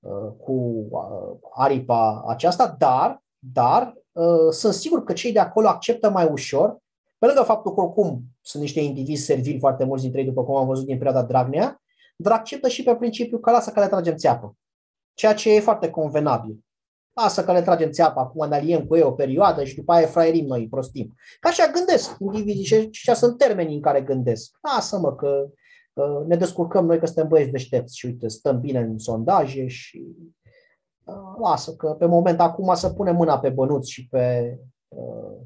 uh, 0.00 0.32
cu 0.38 0.86
uh, 0.90 1.38
aripa 1.54 2.24
aceasta, 2.26 2.74
dar, 2.78 3.24
dar 3.38 3.94
uh, 4.12 4.50
sunt 4.50 4.72
sigur 4.72 5.04
că 5.04 5.12
cei 5.12 5.32
de 5.32 5.38
acolo 5.38 5.68
acceptă 5.68 6.10
mai 6.10 6.28
ușor, 6.30 6.78
pe 7.18 7.26
lângă 7.26 7.42
faptul 7.42 7.74
că 7.74 7.80
oricum 7.80 8.22
sunt 8.40 8.62
niște 8.62 8.80
indivizi 8.80 9.24
servili 9.24 9.58
foarte 9.58 9.84
mulți 9.84 10.02
dintre 10.02 10.20
ei, 10.20 10.26
după 10.26 10.44
cum 10.44 10.56
am 10.56 10.66
văzut 10.66 10.86
din 10.86 10.98
perioada 10.98 11.22
Dragnea, 11.22 11.82
dar 12.16 12.32
acceptă 12.32 12.68
și 12.68 12.82
pe 12.82 12.94
principiu 12.94 13.38
că 13.38 13.50
lasă 13.50 13.70
că 13.70 13.80
le 13.80 13.88
tragem 13.88 14.16
țeapă. 14.16 14.56
Ceea 15.14 15.34
ce 15.34 15.54
e 15.54 15.60
foarte 15.60 15.90
convenabil. 15.90 16.64
Lasă 17.12 17.44
că 17.44 17.52
le 17.52 17.62
tragem 17.62 17.90
țeapă, 17.90 18.20
acum 18.20 18.48
ne 18.48 18.54
aliem 18.54 18.86
cu 18.86 18.96
ei 18.96 19.02
o 19.02 19.12
perioadă 19.12 19.64
și 19.64 19.74
după 19.74 19.92
aia 19.92 20.06
fraierim 20.06 20.46
noi, 20.46 20.68
prostim. 20.68 21.14
Ca 21.40 21.48
așa 21.48 21.70
gândesc 21.74 22.16
indivizii 22.18 22.88
și 22.90 23.10
așa 23.10 23.18
sunt 23.18 23.38
termenii 23.38 23.74
în 23.74 23.80
care 23.80 24.00
gândesc. 24.00 24.58
Lasă-mă 24.62 25.14
că 25.14 25.44
uh, 25.46 25.50
ne 26.26 26.36
descurcăm 26.36 26.86
noi 26.86 26.98
că 26.98 27.06
suntem 27.06 27.28
băieți 27.28 27.50
deștepți 27.50 27.98
și 27.98 28.06
uite, 28.06 28.28
stăm 28.28 28.60
bine 28.60 28.78
în 28.78 28.98
sondaje 28.98 29.66
și 29.66 30.16
uh, 31.04 31.14
lasă 31.40 31.74
că 31.74 31.88
pe 31.98 32.06
moment 32.06 32.40
acum 32.40 32.74
să 32.74 32.90
punem 32.90 33.16
mâna 33.16 33.38
pe 33.38 33.48
bănuți 33.48 33.90
și 33.90 34.08
pe 34.08 34.58
uh, 34.88 35.36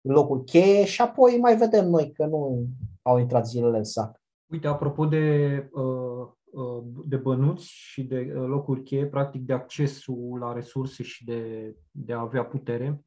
locul 0.00 0.44
cheie 0.44 0.84
și 0.84 1.02
apoi 1.02 1.38
mai 1.40 1.56
vedem 1.56 1.88
noi 1.88 2.12
că 2.12 2.26
nu 2.26 2.66
au 3.02 3.18
intrat 3.18 3.46
zilele 3.46 3.76
în 3.76 3.84
sac. 3.84 4.20
Uite, 4.46 4.66
apropo 4.66 5.06
de 5.06 5.68
uh, 5.72 6.28
Uh, 6.52 6.82
de 7.04 7.16
bănuți 7.16 7.66
și 7.66 8.04
de 8.04 8.32
uh, 8.36 8.46
locuri 8.46 8.82
cheie, 8.82 9.06
practic 9.06 9.42
de 9.42 9.52
accesul 9.52 10.38
la 10.38 10.52
resurse 10.52 11.02
și 11.02 11.24
de, 11.24 11.74
de 11.90 12.12
a 12.12 12.20
avea 12.20 12.44
putere. 12.44 13.04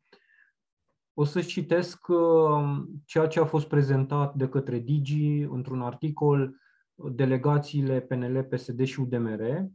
O 1.14 1.24
să-ți 1.24 1.48
citesc 1.48 2.08
uh, 2.08 2.84
ceea 3.06 3.28
ce 3.28 3.40
a 3.40 3.46
fost 3.46 3.68
prezentat 3.68 4.36
de 4.36 4.50
către 4.50 4.80
Digi 4.80 5.42
într-un 5.42 5.82
articol, 5.82 6.56
delegațiile 6.96 8.00
PNL, 8.00 8.44
PSD 8.44 8.84
și 8.84 9.00
UDMR. 9.00 9.66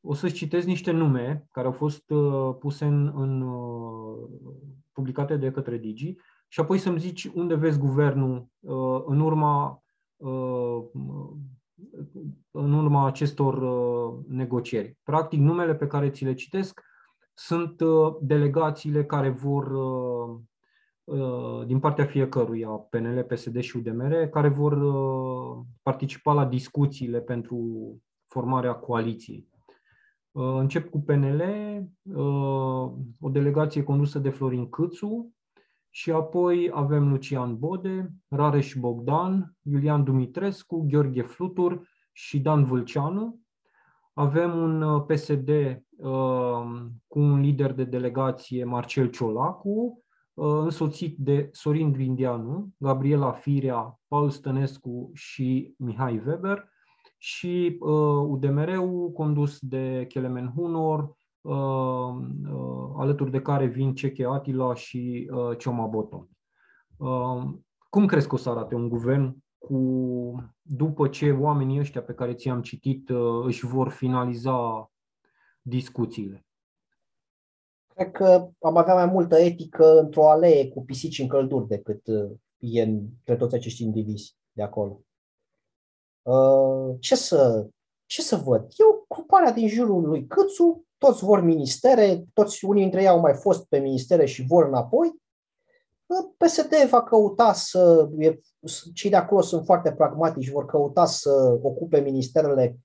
O 0.00 0.14
să-ți 0.14 0.34
citesc 0.34 0.66
niște 0.66 0.90
nume 0.90 1.46
care 1.50 1.66
au 1.66 1.72
fost 1.72 2.04
puse 2.58 2.84
în, 2.84 3.12
în 3.14 3.44
publicate 4.92 5.36
de 5.36 5.50
către 5.50 5.78
Digi 5.78 6.14
și 6.48 6.60
apoi 6.60 6.78
să-mi 6.78 6.98
zici 6.98 7.24
unde 7.24 7.54
vezi 7.54 7.78
guvernul 7.78 8.48
în 9.06 9.20
urma 9.20 9.82
în 12.50 12.72
urma 12.72 13.06
acestor 13.06 13.62
uh, 13.62 14.24
negocieri. 14.28 14.96
Practic, 15.02 15.40
numele 15.40 15.74
pe 15.74 15.86
care 15.86 16.10
ți 16.10 16.24
le 16.24 16.34
citesc 16.34 16.80
sunt 17.34 17.80
uh, 17.80 18.16
delegațiile 18.20 19.04
care 19.04 19.28
vor, 19.28 19.70
uh, 19.70 20.40
din 21.66 21.78
partea 21.80 22.04
fiecăruia, 22.04 22.68
PNL, 22.68 23.22
PSD 23.28 23.60
și 23.60 23.76
UDMR, 23.76 24.12
care 24.12 24.48
vor 24.48 24.78
participa 25.82 26.32
la 26.32 26.44
discuțiile 26.44 27.20
pentru 27.20 27.58
formarea 28.26 28.74
coaliției. 28.74 29.48
Încep 30.32 30.90
cu 30.90 31.00
PNL, 31.00 31.42
o 33.20 33.28
delegație 33.28 33.82
condusă 33.82 34.18
de 34.18 34.30
Florin 34.30 34.68
Câțu 34.68 35.36
și 35.96 36.10
apoi 36.10 36.70
avem 36.72 37.08
Lucian 37.08 37.58
Bode, 37.58 38.12
Rareș 38.28 38.74
Bogdan, 38.74 39.56
Iulian 39.62 40.04
Dumitrescu, 40.04 40.86
Gheorghe 40.88 41.22
Flutur 41.22 41.88
și 42.12 42.40
Dan 42.40 42.64
Vâlceanu. 42.64 43.40
Avem 44.12 44.56
un 44.56 44.82
uh, 44.82 45.04
PSD 45.06 45.48
uh, 45.48 46.86
cu 47.06 47.18
un 47.18 47.40
lider 47.40 47.72
de 47.72 47.84
delegație, 47.84 48.64
Marcel 48.64 49.10
Ciolacu, 49.10 49.70
uh, 49.70 50.05
însoțit 50.36 51.16
de 51.18 51.48
Sorin 51.52 51.92
Grindeanu, 51.92 52.68
Gabriela 52.78 53.32
Firea, 53.32 54.00
Paul 54.08 54.30
Stănescu 54.30 55.10
și 55.14 55.74
Mihai 55.78 56.22
Weber 56.26 56.68
și 57.18 57.78
UDMR-ul 58.26 59.12
condus 59.12 59.58
de 59.60 60.06
Kelemen 60.08 60.52
Hunor, 60.54 61.16
alături 62.96 63.30
de 63.30 63.40
care 63.40 63.66
vin 63.66 63.94
Ceche 63.94 64.24
Atila 64.24 64.74
și 64.74 65.30
Cioma 65.58 65.86
Boton. 65.86 66.28
Cum 67.88 68.06
crezi 68.06 68.28
că 68.28 68.34
o 68.34 68.38
să 68.38 68.50
arate 68.50 68.74
un 68.74 68.88
guvern 68.88 69.36
cu, 69.58 70.52
după 70.62 71.08
ce 71.08 71.32
oamenii 71.32 71.78
ăștia 71.78 72.02
pe 72.02 72.12
care 72.12 72.34
ți-am 72.34 72.62
citit 72.62 73.08
uh, 73.08 73.44
își 73.44 73.66
vor 73.66 73.88
finaliza 73.88 74.90
discuțiile? 75.62 76.45
Cred 77.96 78.10
că 78.10 78.48
am 78.60 78.76
avea 78.76 78.94
mai 78.94 79.06
multă 79.06 79.36
etică 79.36 79.98
într-o 79.98 80.30
alee 80.30 80.68
cu 80.68 80.84
pisici 80.84 81.18
în 81.18 81.28
călduri 81.28 81.68
decât 81.68 82.06
uh, 82.06 82.30
e 82.58 82.82
între 82.82 83.36
toți 83.36 83.54
acești 83.54 83.82
indivizi 83.82 84.36
de 84.52 84.62
acolo. 84.62 85.00
Uh, 86.22 86.96
ce 87.00 87.14
să, 87.14 87.66
ce 88.06 88.22
să 88.22 88.36
văd? 88.36 88.62
E 88.62 88.84
ocuparea 89.08 89.52
din 89.52 89.68
jurul 89.68 90.02
lui 90.02 90.26
Câțu, 90.26 90.84
toți 90.98 91.24
vor 91.24 91.40
ministere, 91.40 92.24
toți 92.32 92.64
unii 92.64 92.82
dintre 92.82 93.00
ei 93.00 93.08
au 93.08 93.20
mai 93.20 93.34
fost 93.34 93.66
pe 93.68 93.78
ministere 93.78 94.26
și 94.26 94.46
vor 94.46 94.66
înapoi. 94.66 95.14
PSD 96.36 96.88
va 96.90 97.02
căuta 97.02 97.52
să, 97.52 98.08
cei 98.94 99.10
de 99.10 99.16
acolo 99.16 99.40
sunt 99.40 99.64
foarte 99.64 99.92
pragmatici, 99.92 100.50
vor 100.50 100.66
căuta 100.66 101.04
să 101.04 101.58
ocupe 101.62 102.00
ministerele 102.00 102.78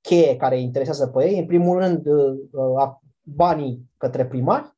cheie 0.00 0.36
care 0.36 0.60
interesează 0.60 1.06
pe 1.06 1.28
ei. 1.28 1.38
În 1.38 1.46
primul 1.46 1.78
rând, 1.78 2.06
uh, 2.06 2.98
banii 3.24 3.90
către 3.96 4.26
primari, 4.26 4.76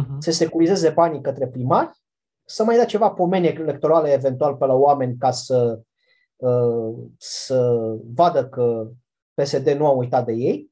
uh-huh. 0.00 0.18
să 0.18 0.30
securizeze 0.30 0.90
banii 0.90 1.20
către 1.20 1.46
primari, 1.46 2.00
să 2.44 2.64
mai 2.64 2.76
dea 2.76 2.84
ceva 2.84 3.10
pomeni 3.10 3.46
electorale 3.46 4.12
eventual 4.12 4.56
pe 4.56 4.66
la 4.66 4.74
oameni 4.74 5.16
ca 5.16 5.30
să, 5.30 5.80
uh, 6.36 6.94
să 7.18 7.78
vadă 8.14 8.48
că 8.48 8.90
PSD 9.34 9.68
nu 9.68 9.86
a 9.86 9.90
uitat 9.90 10.24
de 10.24 10.32
ei 10.32 10.70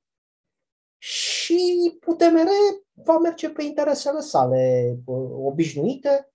și 0.98 1.92
UDMR 2.06 2.48
va 2.92 3.18
merge 3.18 3.50
pe 3.50 3.62
interesele 3.62 4.20
sale 4.20 4.94
uh, 5.04 5.30
obișnuite, 5.30 6.32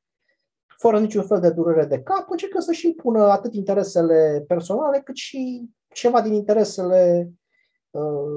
fără 0.78 1.00
niciun 1.00 1.24
fel 1.24 1.40
de 1.40 1.50
durere 1.50 1.86
de 1.86 2.02
cap, 2.02 2.30
încercă 2.30 2.60
să-și 2.60 2.86
impună 2.86 3.24
atât 3.24 3.54
interesele 3.54 4.44
personale 4.48 5.02
cât 5.02 5.16
și 5.16 5.70
ceva 5.94 6.22
din 6.22 6.34
interesele 6.34 7.28
uh, 7.28 7.34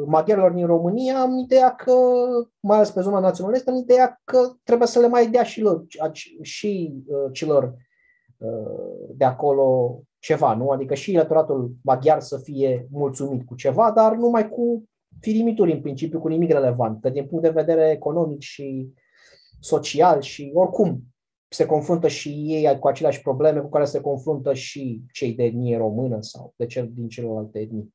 maghiarilor 0.07 0.53
din 0.53 0.67
România, 0.67 1.21
am 1.21 1.39
ideea 1.39 1.75
că, 1.75 1.93
mai 2.61 2.77
ales 2.77 2.91
pe 2.91 3.01
zona 3.01 3.19
naționalistă, 3.19 3.71
am 3.71 3.77
ideea 3.77 4.21
că 4.25 4.39
trebuie 4.63 4.89
să 4.89 5.01
le 5.01 5.09
mai 5.09 5.31
dea 5.31 5.43
și, 5.43 5.61
lor, 5.61 5.85
și 6.43 6.95
uh, 7.07 7.33
celor 7.33 7.75
uh, 8.39 9.09
de 9.15 9.25
acolo 9.25 10.01
ceva, 10.19 10.55
nu? 10.55 10.69
Adică 10.71 10.95
și 10.95 11.15
electoratul 11.15 11.75
maghiar 11.83 12.21
să 12.21 12.39
fie 12.39 12.89
mulțumit 12.91 13.47
cu 13.47 13.55
ceva, 13.55 13.91
dar 13.91 14.15
numai 14.15 14.49
cu 14.49 14.85
firimituri 15.21 15.73
în 15.73 15.81
principiu, 15.81 16.21
cu 16.21 16.29
nimic 16.29 16.51
relevant, 16.51 17.01
că 17.01 17.09
din 17.09 17.27
punct 17.27 17.45
de 17.45 17.51
vedere 17.51 17.91
economic 17.91 18.41
și 18.41 18.93
social 19.61 20.21
și 20.21 20.51
oricum 20.55 21.03
se 21.49 21.67
confruntă 21.67 22.09
și 22.09 22.29
ei 22.29 22.79
cu 22.79 22.89
aceleași 22.89 23.23
probleme 23.23 23.61
cu 23.61 23.69
care 23.69 23.85
se 23.85 24.01
confruntă 24.01 24.55
și 24.55 25.03
cei 25.13 25.33
de 25.33 25.45
etnie 25.45 25.77
română 25.77 26.17
sau 26.21 26.53
de 26.57 26.67
cel 26.67 26.91
din 26.95 27.09
celelalte 27.09 27.59
etnii. 27.59 27.95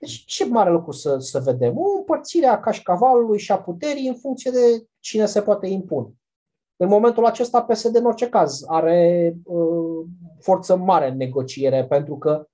Deci 0.00 0.24
ce 0.24 0.44
mare 0.44 0.70
lucru 0.70 0.92
să, 0.92 1.18
să 1.18 1.40
vedem? 1.40 1.78
O 1.78 1.96
împărțire 1.96 2.46
a 2.46 2.60
cașcavalului 2.60 3.38
și 3.38 3.52
a 3.52 3.58
puterii 3.58 4.08
în 4.08 4.14
funcție 4.14 4.50
de 4.50 4.86
cine 5.00 5.26
se 5.26 5.42
poate 5.42 5.66
impune. 5.66 6.12
În 6.76 6.88
momentul 6.88 7.24
acesta 7.24 7.62
PSD 7.62 7.96
în 7.96 8.04
orice 8.04 8.28
caz 8.28 8.64
are 8.66 9.34
uh, 9.44 10.06
forță 10.40 10.76
mare 10.76 11.08
în 11.08 11.16
negociere 11.16 11.86
pentru 11.86 12.18
că 12.18 12.48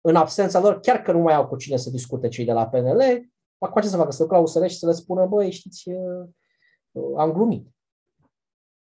în 0.00 0.16
absența 0.16 0.60
lor, 0.60 0.80
chiar 0.80 1.02
că 1.02 1.12
nu 1.12 1.18
mai 1.18 1.34
au 1.34 1.46
cu 1.46 1.56
cine 1.56 1.76
să 1.76 1.90
discute 1.90 2.28
cei 2.28 2.44
de 2.44 2.52
la 2.52 2.68
PNL, 2.68 3.30
acum 3.58 3.82
ce 3.82 3.88
să 3.88 3.96
facă? 3.96 4.10
Să 4.10 4.22
ducă 4.22 4.34
la 4.34 4.40
USR 4.40 4.66
și 4.66 4.78
să 4.78 4.86
le 4.86 4.92
spună, 4.92 5.26
băi, 5.26 5.50
știți, 5.50 5.88
uh, 5.88 6.28
am 7.16 7.32
glumit. 7.32 7.66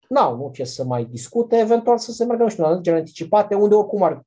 N-au 0.08 0.36
nu 0.36 0.50
ce 0.54 0.64
să 0.64 0.84
mai 0.84 1.06
discute, 1.06 1.58
eventual 1.58 1.98
să 1.98 2.12
se 2.12 2.26
meargă, 2.26 2.44
nu 2.44 2.50
știu, 2.50 2.64
la 2.64 2.70
alegeri 2.70 2.98
anticipate, 2.98 3.56
unde 3.56 3.76
oricum 3.76 4.04
ar, 4.04 4.26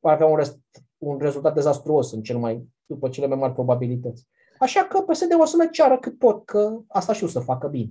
ar 0.00 0.12
avea 0.12 0.26
un, 0.26 0.36
rest, 0.36 0.58
un 0.98 1.18
rezultat 1.18 1.54
dezastruos 1.54 2.12
în 2.12 2.22
cel 2.22 2.38
mai, 2.38 2.68
după 2.86 3.08
cele 3.08 3.26
mai 3.26 3.38
mari 3.38 3.52
probabilități. 3.52 4.28
Așa 4.58 4.80
că 4.80 5.00
PSD 5.00 5.40
o 5.40 5.44
să 5.44 5.56
le 5.56 5.68
ceară 5.68 5.98
cât 5.98 6.18
pot, 6.18 6.44
că 6.44 6.78
asta 6.88 7.12
știu 7.12 7.26
să 7.26 7.40
facă 7.40 7.68
bine. 7.68 7.90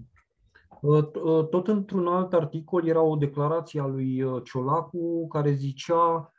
Uh, 0.81 1.03
uh, 1.23 1.47
tot 1.49 1.67
într-un 1.67 2.07
alt 2.07 2.33
articol 2.33 2.87
era 2.87 3.01
o 3.01 3.15
declarație 3.15 3.81
a 3.81 3.85
lui 3.85 4.23
Ciolacu 4.43 5.27
care 5.27 5.51
zicea 5.51 6.31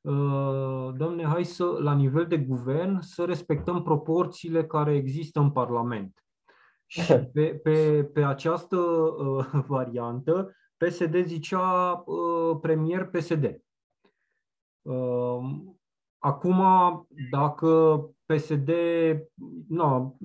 Uh, 0.00 0.94
domne, 0.96 1.24
hai 1.24 1.44
să, 1.44 1.64
la 1.64 1.94
nivel 1.94 2.26
de 2.26 2.38
guvern, 2.38 3.00
să 3.00 3.24
respectăm 3.24 3.82
proporțiile 3.82 4.66
care 4.66 4.94
există 4.94 5.40
în 5.40 5.50
Parlament. 5.50 6.24
Și 6.86 7.00
pe, 7.32 7.60
pe, 7.62 8.04
pe 8.04 8.24
această 8.24 8.76
uh, 8.76 9.46
variantă, 9.66 10.52
PSD 10.76 11.26
zicea 11.26 12.02
uh, 12.06 12.58
premier 12.60 13.06
PSD. 13.06 13.62
Uh, 14.82 15.40
acum, 16.18 16.62
dacă 17.30 18.00
PSD 18.26 18.70
nu, 19.68 20.18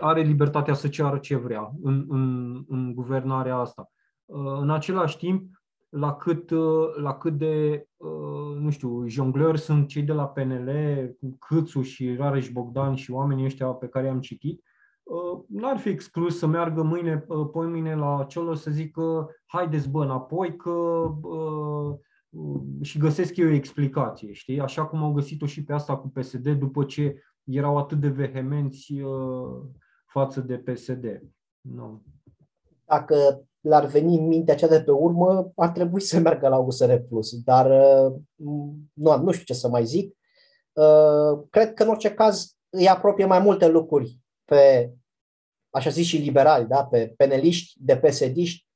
are 0.00 0.20
libertatea 0.20 0.74
să 0.74 0.88
ceară 0.88 1.18
ce 1.18 1.36
vrea 1.36 1.72
în, 1.82 2.06
în, 2.08 2.54
în 2.68 2.94
guvernarea 2.94 3.56
asta. 3.56 3.90
Uh, 4.24 4.58
în 4.60 4.70
același 4.70 5.16
timp, 5.16 5.60
la 5.90 6.14
cât, 6.14 6.50
uh, 6.50 6.94
la 6.96 7.14
cât 7.14 7.38
de, 7.38 7.86
uh, 7.96 8.56
nu 8.56 8.70
știu, 8.70 9.06
jonglări 9.06 9.58
sunt 9.58 9.88
cei 9.88 10.02
de 10.02 10.12
la 10.12 10.28
PNL, 10.28 10.70
cu 11.20 11.36
Câțu 11.38 11.82
și 11.82 12.14
Rareș 12.14 12.50
Bogdan 12.50 12.94
și 12.94 13.10
oamenii 13.10 13.44
ăștia 13.44 13.66
pe 13.66 13.88
care 13.88 14.06
i-am 14.06 14.20
citit, 14.20 14.64
uh, 15.02 15.42
n-ar 15.48 15.78
fi 15.78 15.88
exclus 15.88 16.38
să 16.38 16.46
meargă 16.46 16.82
mâine, 16.82 17.18
poi 17.52 17.66
mâine 17.66 17.94
la 17.94 18.24
celor 18.28 18.56
să 18.56 18.70
zică 18.70 19.30
haideți 19.46 19.90
bă 19.90 20.02
înapoi 20.02 20.56
că 20.56 21.04
și 22.80 22.98
găsesc 22.98 23.36
eu 23.36 23.48
o 23.48 23.52
explicație, 23.52 24.32
știi? 24.32 24.60
Așa 24.60 24.86
cum 24.86 25.02
au 25.02 25.12
găsit-o 25.12 25.46
și 25.46 25.64
pe 25.64 25.72
asta 25.72 25.96
cu 25.96 26.08
PSD 26.08 26.48
după 26.48 26.84
ce 26.84 27.22
erau 27.44 27.78
atât 27.78 28.00
de 28.00 28.08
vehemenți 28.08 28.92
față 30.06 30.40
de 30.40 30.56
PSD. 30.56 31.22
No. 31.60 32.00
Dacă 32.84 33.44
l-ar 33.60 33.86
veni 33.86 34.18
în 34.18 34.26
mintea 34.26 34.54
cea 34.54 34.68
de 34.68 34.82
pe 34.82 34.90
urmă, 34.90 35.52
ar 35.56 35.68
trebui 35.68 36.00
să 36.00 36.20
meargă 36.20 36.48
la 36.48 36.56
USR+. 36.56 36.94
Dar 37.44 37.70
uh, 37.70 38.14
nu, 38.92 39.16
nu 39.22 39.30
știu 39.30 39.44
ce 39.44 39.54
să 39.54 39.68
mai 39.68 39.84
zic. 39.84 40.16
Uh, 40.72 41.46
cred 41.50 41.74
că 41.74 41.82
în 41.82 41.88
orice 41.88 42.14
caz 42.14 42.56
îi 42.68 42.88
apropie 42.88 43.24
mai 43.24 43.38
multe 43.38 43.68
lucruri 43.68 44.18
pe, 44.44 44.92
așa 45.70 45.90
zis 45.90 46.06
și 46.06 46.16
liberali, 46.16 46.66
da? 46.66 46.84
pe 46.84 47.14
peneliști, 47.16 47.72
de 47.84 47.96
pesediști, 47.96 48.66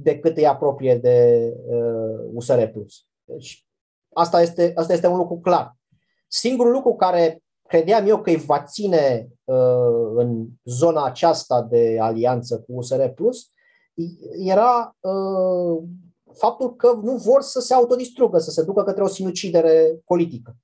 decât 0.00 0.36
îi 0.36 0.46
apropie 0.46 0.96
de 0.96 1.48
uh, 1.66 2.30
USR+. 2.32 2.70
Deci 3.24 3.66
asta 4.12 4.42
este, 4.42 4.72
asta 4.74 4.92
este 4.92 5.06
un 5.06 5.16
lucru 5.16 5.38
clar. 5.38 5.76
Singurul 6.28 6.72
lucru 6.72 6.94
care 6.94 7.42
credeam 7.68 8.06
eu 8.06 8.20
că 8.20 8.30
îi 8.30 8.36
va 8.36 8.62
ține 8.62 9.28
uh, 9.44 10.12
în 10.14 10.46
zona 10.64 11.04
aceasta 11.04 11.62
de 11.62 11.96
alianță 12.00 12.60
cu 12.60 12.76
USR 12.76 13.04
Plus 13.04 13.50
era 14.38 14.96
uh, 15.00 15.82
faptul 16.32 16.76
că 16.76 16.98
nu 17.02 17.16
vor 17.16 17.42
să 17.42 17.60
se 17.60 17.74
autodistrugă, 17.74 18.38
să 18.38 18.50
se 18.50 18.62
ducă 18.62 18.82
către 18.82 19.02
o 19.02 19.06
sinucidere 19.06 20.00
politică. 20.04 20.56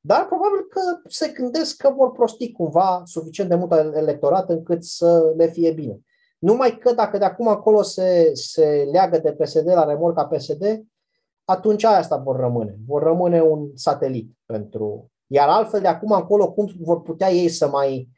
Dar 0.00 0.26
probabil 0.26 0.66
că 0.70 0.80
se 1.08 1.28
gândesc 1.28 1.76
că 1.76 1.92
vor 1.96 2.12
prosti 2.12 2.52
cumva 2.52 3.02
suficient 3.04 3.50
de 3.50 3.56
mult 3.56 3.72
electorat 3.94 4.50
încât 4.50 4.84
să 4.84 5.32
le 5.36 5.46
fie 5.46 5.72
bine. 5.72 6.00
Numai 6.40 6.78
că 6.78 6.92
dacă 6.92 7.18
de 7.18 7.24
acum 7.24 7.48
acolo 7.48 7.82
se, 7.82 8.30
se 8.34 8.88
leagă 8.92 9.18
de 9.18 9.32
PSD 9.32 9.66
la 9.66 9.84
remorca 9.84 10.26
PSD, 10.26 10.82
atunci 11.44 11.84
aia 11.84 11.98
asta 11.98 12.16
vor 12.16 12.36
rămâne. 12.36 12.76
Vor 12.86 13.02
rămâne 13.02 13.40
un 13.40 13.70
satelit 13.74 14.30
pentru. 14.46 15.10
Iar 15.26 15.48
altfel, 15.48 15.80
de 15.80 15.88
acum 15.88 16.10
încolo, 16.10 16.52
cum 16.52 16.72
vor 16.78 17.02
putea 17.02 17.30
ei 17.30 17.48
să 17.48 17.68
mai 17.68 18.08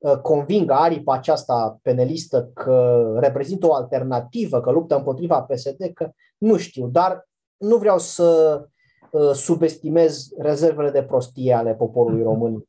Uh, 0.00 0.16
convingă 0.16 0.72
aripa 0.72 1.14
aceasta 1.14 1.78
penelistă 1.82 2.50
că 2.54 3.16
reprezintă 3.18 3.66
o 3.66 3.74
alternativă, 3.74 4.60
că 4.60 4.70
luptă 4.70 4.96
împotriva 4.96 5.42
PSD, 5.42 5.90
că 5.94 6.10
nu 6.38 6.56
știu, 6.56 6.88
dar 6.88 7.28
nu 7.56 7.76
vreau 7.76 7.98
să 7.98 8.60
uh, 9.10 9.30
subestimez 9.32 10.28
rezervele 10.38 10.90
de 10.90 11.02
prostie 11.02 11.52
ale 11.52 11.74
poporului 11.74 12.22
român, 12.22 12.64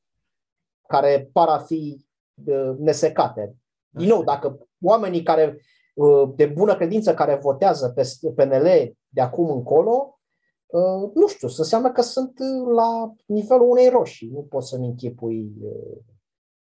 care 0.87 1.29
par 1.33 1.47
a 1.47 1.57
fi 1.57 2.05
uh, 2.45 2.71
nesecate. 2.77 3.55
Din 3.93 4.07
nou, 4.07 4.23
dacă 4.23 4.67
oamenii 4.81 5.23
care 5.23 5.61
de 6.35 6.45
bună 6.45 6.75
credință 6.75 7.13
care 7.13 7.35
votează 7.35 7.89
pe 7.95 8.03
PNL 8.35 8.97
de 9.07 9.21
acum 9.21 9.51
încolo, 9.51 10.19
nu 11.13 11.27
știu, 11.27 11.47
să 11.47 11.61
înseamnă 11.61 11.91
că 11.91 12.01
sunt 12.01 12.39
la 12.73 13.13
nivelul 13.25 13.69
unei 13.69 13.89
roșii. 13.89 14.29
Nu 14.29 14.41
pot 14.41 14.63
să-mi 14.63 14.87
închipui 14.87 15.51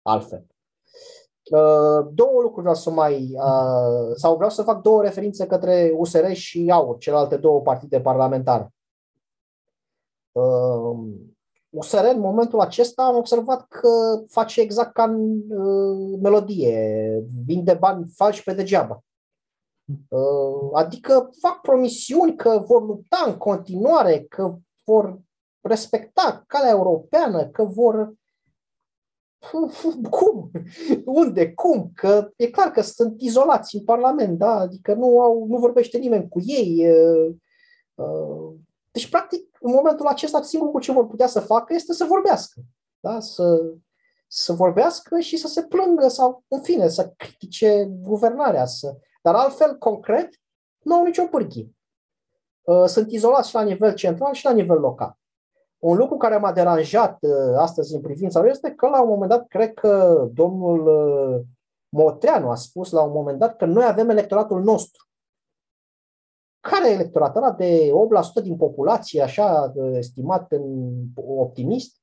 altfel. 0.02 0.46
Două 2.12 2.40
lucruri 2.40 2.60
vreau 2.60 2.74
să 2.74 2.90
mai, 2.90 3.34
sau 4.14 4.34
vreau 4.34 4.50
să 4.50 4.62
fac 4.62 4.82
două 4.82 5.02
referințe 5.02 5.46
către 5.46 5.92
USR 5.96 6.32
și 6.32 6.70
AUR, 6.70 6.98
celelalte 6.98 7.36
două 7.36 7.60
partide 7.60 8.00
parlamentare. 8.00 8.74
USR 11.76 12.04
în 12.04 12.20
momentul 12.20 12.60
acesta 12.60 13.02
am 13.02 13.16
observat 13.16 13.66
că 13.68 13.88
face 14.28 14.60
exact 14.60 14.92
ca 14.92 15.04
în 15.04 15.40
uh, 15.50 16.18
melodie, 16.22 17.24
vinde 17.46 17.74
bani 17.74 18.06
falși 18.14 18.42
pe 18.42 18.52
degeaba. 18.52 19.00
Uh, 20.08 20.70
adică 20.72 21.30
fac 21.40 21.60
promisiuni 21.60 22.36
că 22.36 22.62
vor 22.66 22.86
lupta 22.86 23.24
în 23.26 23.36
continuare, 23.36 24.26
că 24.28 24.56
vor 24.84 25.18
respecta 25.60 26.44
calea 26.46 26.70
europeană, 26.70 27.46
că 27.46 27.64
vor 27.64 28.12
cum? 30.10 30.50
Unde? 31.04 31.52
Cum? 31.52 31.90
Că 31.94 32.30
e 32.36 32.50
clar 32.50 32.70
că 32.70 32.80
sunt 32.80 33.20
izolați 33.20 33.76
în 33.76 33.84
Parlament, 33.84 34.38
da? 34.38 34.58
Adică 34.58 34.94
nu, 34.94 35.20
au, 35.20 35.46
nu 35.48 35.58
vorbește 35.58 35.98
nimeni 35.98 36.28
cu 36.28 36.40
ei. 36.40 36.86
Deci, 38.90 39.08
practic, 39.08 39.55
în 39.66 39.74
momentul 39.74 40.06
acesta, 40.06 40.42
singurul 40.42 40.74
cu 40.74 40.80
ce 40.80 40.92
vor 40.92 41.06
putea 41.06 41.26
să 41.26 41.40
facă 41.40 41.74
este 41.74 41.92
să 41.92 42.04
vorbească. 42.04 42.60
Da? 43.00 43.20
Să, 43.20 43.60
să 44.26 44.52
vorbească 44.52 45.18
și 45.18 45.36
să 45.36 45.48
se 45.48 45.62
plângă 45.62 46.08
sau, 46.08 46.44
în 46.48 46.60
fine, 46.60 46.88
să 46.88 47.12
critique 47.16 47.84
guvernarea. 47.84 48.66
Să... 48.66 48.96
Dar 49.22 49.34
altfel, 49.34 49.78
concret, 49.78 50.28
nu 50.82 50.94
au 50.94 51.04
nicio 51.04 51.24
pârghie. 51.24 51.70
Sunt 52.86 53.10
izolați 53.10 53.48
și 53.48 53.54
la 53.54 53.62
nivel 53.62 53.94
central 53.94 54.32
și 54.32 54.44
la 54.44 54.52
nivel 54.52 54.78
local. 54.78 55.18
Un 55.78 55.96
lucru 55.96 56.16
care 56.16 56.36
m-a 56.36 56.52
deranjat 56.52 57.18
uh, 57.20 57.56
astăzi 57.56 57.94
în 57.94 58.00
privința 58.00 58.40
lui 58.40 58.50
este 58.50 58.70
că 58.70 58.86
la 58.86 59.02
un 59.02 59.08
moment 59.08 59.30
dat, 59.30 59.46
cred 59.46 59.74
că 59.74 60.24
domnul 60.32 60.86
uh, 60.86 61.40
Motreanu 61.88 62.50
a 62.50 62.54
spus 62.54 62.90
la 62.90 63.02
un 63.02 63.12
moment 63.12 63.38
dat 63.38 63.56
că 63.56 63.64
noi 63.64 63.84
avem 63.84 64.08
electoratul 64.08 64.62
nostru. 64.62 65.05
Care 66.70 66.90
e 66.90 66.92
electoratul 66.92 67.42
ăla 67.42 67.52
de 67.52 67.90
8% 68.40 68.42
din 68.42 68.56
populație, 68.56 69.22
așa 69.22 69.72
uh, 69.74 69.96
estimat 69.96 70.52
în 70.52 70.94
optimist? 71.14 71.96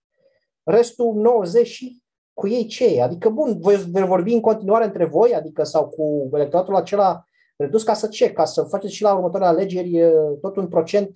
Restul 0.64 1.14
90 1.14 1.68
și 1.68 2.02
cu 2.34 2.48
ei 2.48 2.66
ce 2.66 3.02
Adică, 3.02 3.30
bun, 3.30 3.60
voi 3.60 3.76
vorbi 4.06 4.34
în 4.34 4.42
continuare 4.42 4.86
între 4.86 5.06
voi, 5.06 5.36
adică 5.36 5.64
sau 5.64 5.88
cu 5.88 6.30
electoratul 6.34 6.76
acela 6.76 7.26
redus 7.56 7.84
ca 7.84 7.94
să 7.94 8.08
ce? 8.08 8.32
Ca 8.32 8.46
să 8.46 8.64
faceți 8.64 8.94
și 8.94 9.04
la 9.04 9.14
următoarele 9.14 9.52
alegeri 9.52 10.00
tot 10.42 10.56
un 10.56 10.68
procent 10.68 11.12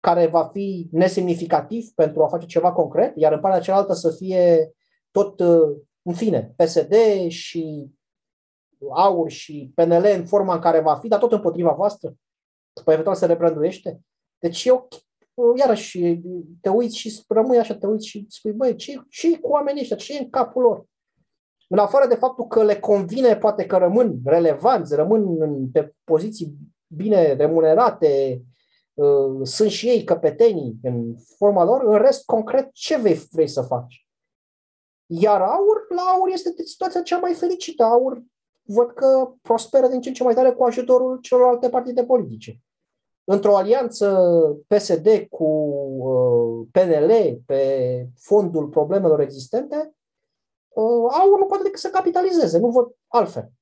care 0.00 0.26
va 0.26 0.50
fi 0.52 0.88
nesemnificativ 0.92 1.88
pentru 1.94 2.22
a 2.22 2.28
face 2.28 2.46
ceva 2.46 2.72
concret, 2.72 3.12
iar 3.16 3.32
în 3.32 3.40
partea 3.40 3.60
cealaltă 3.60 3.92
să 3.92 4.10
fie 4.10 4.72
tot, 5.10 5.40
uh, 5.40 5.76
în 6.02 6.14
fine, 6.14 6.54
PSD 6.56 6.94
și 7.28 7.90
AUR 8.94 9.30
și 9.30 9.72
PNL 9.74 10.04
în 10.16 10.26
forma 10.26 10.54
în 10.54 10.60
care 10.60 10.80
va 10.80 10.94
fi, 10.94 11.08
dar 11.08 11.18
tot 11.18 11.32
împotriva 11.32 11.70
voastră, 11.72 12.14
după 12.72 12.90
eventual 12.92 13.16
se 13.16 13.26
rebrânduiește. 13.26 14.00
Deci 14.38 14.64
eu, 14.64 14.88
iarăși, 15.56 16.20
te 16.60 16.68
uiți 16.68 16.96
și 16.96 17.22
rămâi 17.28 17.58
așa, 17.58 17.74
te 17.74 17.86
uiți 17.86 18.06
și 18.06 18.26
spui, 18.28 18.52
băi, 18.52 18.76
ce, 18.76 19.02
ce 19.08 19.38
cu 19.38 19.48
oamenii 19.50 19.80
ăștia, 19.80 19.96
ce 19.96 20.16
e 20.16 20.18
în 20.18 20.30
capul 20.30 20.62
lor? 20.62 20.84
În 21.68 21.78
afară 21.78 22.06
de 22.06 22.14
faptul 22.14 22.46
că 22.46 22.64
le 22.64 22.78
convine, 22.78 23.36
poate 23.36 23.66
că 23.66 23.76
rămân 23.76 24.18
relevanți, 24.24 24.94
rămân 24.94 25.70
pe 25.70 25.94
poziții 26.04 26.54
bine 26.86 27.32
remunerate, 27.32 28.42
Uh, 29.00 29.40
sunt 29.42 29.70
și 29.70 29.88
ei 29.88 30.04
căpetenii 30.04 30.78
în 30.82 31.14
forma 31.36 31.64
lor, 31.64 31.84
în 31.84 31.98
rest, 31.98 32.24
concret, 32.24 32.70
ce 32.72 32.96
vei, 32.96 33.14
vrei 33.30 33.48
să 33.48 33.62
faci? 33.62 34.06
Iar 35.06 35.40
aur, 35.40 35.86
la 35.94 36.02
aur 36.02 36.28
este 36.28 36.54
situația 36.64 37.02
cea 37.02 37.18
mai 37.18 37.34
fericită. 37.34 37.82
Aur 37.82 38.22
văd 38.72 38.90
că 38.90 39.32
prosperă 39.42 39.88
din 39.88 40.00
ce 40.00 40.08
în 40.08 40.14
ce 40.14 40.22
mai 40.22 40.34
tare 40.34 40.52
cu 40.52 40.64
ajutorul 40.64 41.18
celorlalte 41.20 41.68
partide 41.68 42.04
politice. 42.04 42.60
Într-o 43.24 43.56
alianță 43.56 44.06
PSD 44.66 45.08
cu 45.30 45.44
uh, 45.44 46.66
PNL 46.70 47.42
pe 47.46 47.62
fondul 48.16 48.68
problemelor 48.68 49.20
existente, 49.20 49.94
uh, 50.68 51.12
aur 51.20 51.38
nu 51.38 51.46
poate 51.46 51.62
decât 51.62 51.78
să 51.78 51.88
capitalizeze, 51.88 52.58
nu 52.58 52.68
văd 52.68 52.94
altfel 53.06 53.52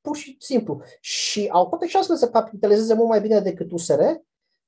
pur 0.00 0.16
și 0.16 0.36
simplu. 0.38 0.80
Și 1.00 1.48
au 1.52 1.68
toate 1.68 1.86
șansele 1.86 2.18
să 2.18 2.30
capitalizeze 2.30 2.94
mult 2.94 3.08
mai 3.08 3.20
bine 3.20 3.40
decât 3.40 3.72
USR, 3.72 4.00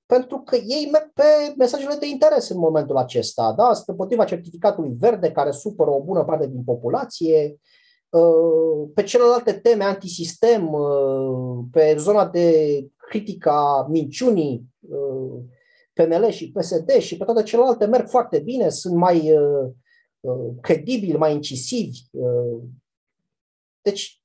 pentru 0.07 0.41
că 0.41 0.57
ei 0.57 0.89
merg 0.93 1.13
pe 1.13 1.55
mesajele 1.57 1.95
de 1.95 2.07
interes 2.07 2.49
în 2.49 2.59
momentul 2.59 2.97
acesta. 2.97 3.53
Da? 3.57 3.73
Sunt 3.73 3.89
împotriva 3.89 4.25
certificatului 4.25 4.97
verde, 4.99 5.33
care 5.33 5.51
supără 5.51 5.91
o 5.91 6.03
bună 6.03 6.25
parte 6.25 6.47
din 6.47 6.65
populație, 6.65 7.47
uh, 7.47 7.59
pe 8.95 9.03
celelalte 9.03 9.53
teme 9.53 9.85
antisistem, 9.85 10.73
uh, 10.73 11.65
pe 11.73 11.95
zona 11.99 12.29
de 12.29 12.87
critica 12.97 13.87
minciunii, 13.91 14.65
uh, 14.81 15.43
PNL 15.93 16.29
și 16.31 16.53
PSD 16.53 16.91
și 16.91 17.17
pe 17.17 17.25
toate 17.25 17.43
celelalte 17.43 17.87
merg 17.87 18.09
foarte 18.09 18.39
bine, 18.39 18.69
sunt 18.69 18.95
mai 18.95 19.33
credibili, 20.61 21.17
mai 21.17 21.35
incisivi. 21.35 21.99
Deci 23.83 24.23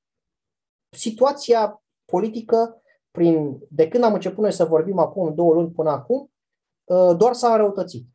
situația 0.90 1.82
politică, 2.04 2.82
prin, 3.10 3.58
de 3.68 3.88
când 3.88 4.04
am 4.04 4.14
început 4.14 4.38
noi 4.38 4.52
să 4.52 4.64
vorbim 4.64 4.98
acum, 4.98 5.34
două 5.34 5.54
luni 5.54 5.70
până 5.70 5.90
acum, 5.90 6.30
uh, 6.84 7.16
doar 7.16 7.32
s-a 7.32 7.50
înrăutățit. 7.50 8.06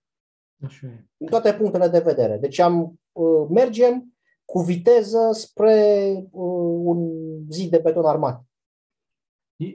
Așa 0.66 0.88
e. 0.88 1.06
Din 1.18 1.28
toate 1.28 1.54
punctele 1.54 1.88
de 1.88 2.00
vedere. 2.00 2.38
Deci 2.38 2.60
am, 2.60 3.00
uh, 3.12 3.48
mergem 3.50 4.14
cu 4.52 4.62
viteză 4.62 5.30
spre 5.32 6.14
uh, 6.32 6.82
un 6.84 7.10
zid 7.50 7.70
de 7.70 7.80
beton 7.84 8.06
armat. 8.06 8.46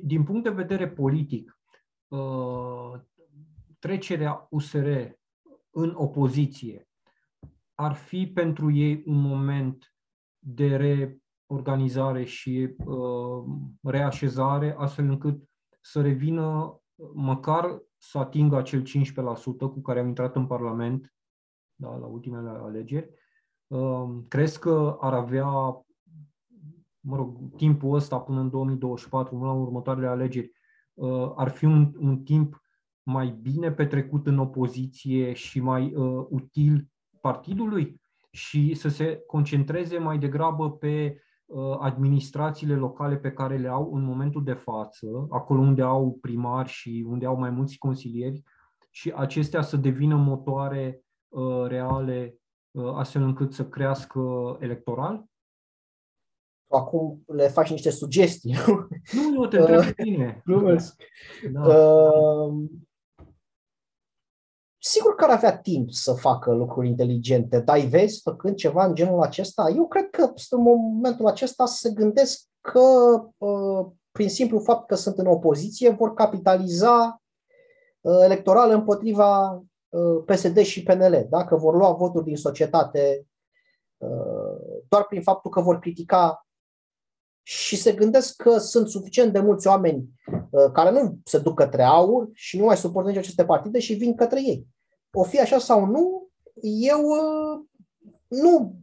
Din 0.04 0.24
punct 0.24 0.42
de 0.42 0.50
vedere 0.50 0.88
politic, 0.88 1.60
trecerea 3.78 4.46
USR 4.50 4.88
în 5.70 5.94
opoziție 5.96 6.88
ar 7.74 7.94
fi 7.94 8.26
pentru 8.26 8.70
ei 8.70 9.02
un 9.06 9.20
moment 9.20 9.94
de 10.38 10.76
re 10.76 11.18
organizare 11.46 12.24
și 12.24 12.74
uh, 12.84 13.44
reașezare, 13.82 14.74
astfel 14.78 15.08
încât 15.08 15.48
să 15.80 16.00
revină 16.00 16.80
măcar 17.14 17.82
să 17.98 18.18
atingă 18.18 18.56
acel 18.56 18.82
15% 18.82 18.84
cu 19.58 19.80
care 19.80 20.00
am 20.00 20.06
intrat 20.06 20.36
în 20.36 20.46
Parlament 20.46 21.14
da, 21.74 21.96
la 21.96 22.06
ultimele 22.06 22.48
alegeri. 22.48 23.10
Uh, 23.66 24.08
crezi 24.28 24.58
că 24.58 24.96
ar 25.00 25.14
avea, 25.14 25.46
mă 27.00 27.16
rog, 27.16 27.54
timpul 27.56 27.94
ăsta 27.94 28.18
până 28.18 28.40
în 28.40 28.50
2024, 28.50 29.36
până 29.36 29.46
la 29.50 29.56
următoarele 29.56 30.06
alegeri, 30.06 30.52
uh, 30.94 31.32
ar 31.36 31.48
fi 31.48 31.64
un, 31.64 31.92
un 31.98 32.22
timp 32.22 32.62
mai 33.02 33.38
bine 33.42 33.72
petrecut 33.72 34.26
în 34.26 34.38
opoziție 34.38 35.32
și 35.32 35.60
mai 35.60 35.94
uh, 35.94 36.26
util 36.28 36.90
partidului? 37.20 38.00
Și 38.30 38.74
să 38.74 38.88
se 38.88 39.22
concentreze 39.26 39.98
mai 39.98 40.18
degrabă 40.18 40.70
pe 40.70 41.20
Uh, 41.46 41.76
administrațiile 41.78 42.74
locale 42.74 43.16
pe 43.16 43.32
care 43.32 43.56
le 43.56 43.68
au 43.68 43.94
în 43.94 44.02
momentul 44.02 44.44
de 44.44 44.52
față, 44.52 45.26
acolo 45.30 45.60
unde 45.60 45.82
au 45.82 46.18
primari 46.20 46.68
și 46.68 47.04
unde 47.08 47.26
au 47.26 47.38
mai 47.38 47.50
mulți 47.50 47.78
consilieri, 47.78 48.42
și 48.90 49.12
acestea 49.16 49.62
să 49.62 49.76
devină 49.76 50.16
motoare 50.16 51.00
uh, 51.28 51.66
reale 51.66 52.34
uh, 52.34 52.38
astfel 52.94 53.22
încât 53.22 53.52
să 53.52 53.66
crească 53.66 54.20
electoral? 54.60 55.24
Acum 56.68 57.22
le 57.26 57.48
faci 57.48 57.70
niște 57.70 57.90
sugestii. 57.90 58.56
Nu, 59.12 59.30
nu, 59.30 59.46
te 59.46 59.58
întreb 59.58 59.94
bine. 60.02 60.42
Glumesc. 60.44 61.02
Da. 61.52 61.60
Uh, 61.60 62.64
sigur 64.78 65.14
că 65.14 65.24
ar 65.24 65.30
avea 65.30 65.58
timp 65.58 65.90
să 65.90 66.12
facă 66.12 66.52
lucruri 66.52 66.88
inteligente, 66.88 67.60
dar 67.60 67.76
îi 67.76 67.86
vezi 67.86 68.20
făcând 68.22 68.56
ceva 68.56 68.84
în 68.84 68.94
genul 68.94 69.22
acesta? 69.22 69.72
Eu 69.76 69.86
cred 69.86 70.10
că 70.10 70.32
în 70.50 70.62
momentul 70.62 71.26
acesta 71.26 71.66
se 71.66 71.90
gândesc 71.90 72.46
că 72.60 72.80
uh, 73.36 73.86
prin 74.10 74.28
simplu 74.28 74.58
fapt 74.58 74.86
că 74.86 74.94
sunt 74.94 75.18
în 75.18 75.26
opoziție 75.26 75.90
vor 75.90 76.14
capitaliza 76.14 77.22
uh, 78.00 78.18
electoral 78.24 78.70
împotriva 78.70 79.50
uh, 79.50 79.62
PSD 80.26 80.58
și 80.58 80.82
PNL, 80.82 81.26
dacă 81.30 81.56
vor 81.56 81.74
lua 81.74 81.92
voturi 81.92 82.24
din 82.24 82.36
societate 82.36 83.26
doar 84.88 85.04
prin 85.08 85.22
faptul 85.22 85.50
că 85.50 85.60
vor 85.60 85.78
critica 85.78 86.46
și 87.42 87.76
se 87.76 87.92
gândesc 87.92 88.42
că 88.42 88.58
sunt 88.58 88.88
suficient 88.88 89.32
de 89.32 89.40
mulți 89.40 89.66
oameni 89.66 90.08
care 90.72 90.90
nu 90.90 91.18
se 91.24 91.38
duc 91.38 91.56
către 91.56 91.82
aur 91.82 92.28
și 92.32 92.58
nu 92.58 92.64
mai 92.64 92.76
suportă 92.76 93.08
nici 93.08 93.18
aceste 93.18 93.44
partide 93.44 93.78
și 93.78 93.94
vin 93.94 94.14
către 94.14 94.42
ei 94.42 94.66
o 95.18 95.22
fi 95.22 95.40
așa 95.40 95.58
sau 95.58 95.86
nu, 95.86 96.28
eu 96.62 97.00
uh, 97.00 97.64
nu 98.26 98.74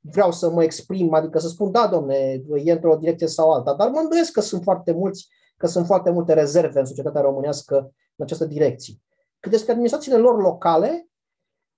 vreau 0.00 0.32
să 0.32 0.50
mă 0.50 0.62
exprim, 0.62 1.14
adică 1.14 1.38
să 1.38 1.48
spun, 1.48 1.70
da, 1.70 1.86
domne, 1.86 2.42
e 2.64 2.72
într-o 2.72 2.96
direcție 2.96 3.26
sau 3.26 3.50
alta, 3.50 3.74
dar 3.74 3.88
mă 3.88 3.98
îndoiesc 3.98 4.32
că 4.32 4.40
sunt 4.40 4.62
foarte 4.62 4.92
mulți, 4.92 5.28
că 5.56 5.66
sunt 5.66 5.86
foarte 5.86 6.10
multe 6.10 6.32
rezerve 6.32 6.78
în 6.78 6.86
societatea 6.86 7.20
românească 7.20 7.76
în 8.16 8.24
această 8.24 8.44
direcție. 8.44 8.94
Cât 9.42 9.50
despre 9.50 9.70
administrațiile 9.70 10.16
lor 10.16 10.42
locale, 10.42 11.08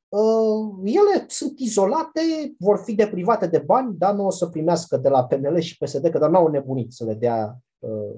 uh, 0.09 0.75
ele 0.83 1.25
sunt 1.27 1.59
izolate, 1.59 2.21
vor 2.59 2.79
fi 2.79 2.95
deprivate 2.95 3.47
de 3.47 3.59
bani, 3.59 3.97
dar 3.97 4.15
nu 4.15 4.27
o 4.27 4.31
să 4.31 4.47
primească 4.47 4.97
de 4.97 5.09
la 5.09 5.25
PNL 5.25 5.59
și 5.59 5.77
PSD, 5.77 6.09
că 6.09 6.19
dar 6.19 6.31
n-au 6.31 6.49
nebunit 6.49 6.93
să 6.93 7.05
le 7.05 7.15
dea 7.15 7.59
uh, 7.79 8.15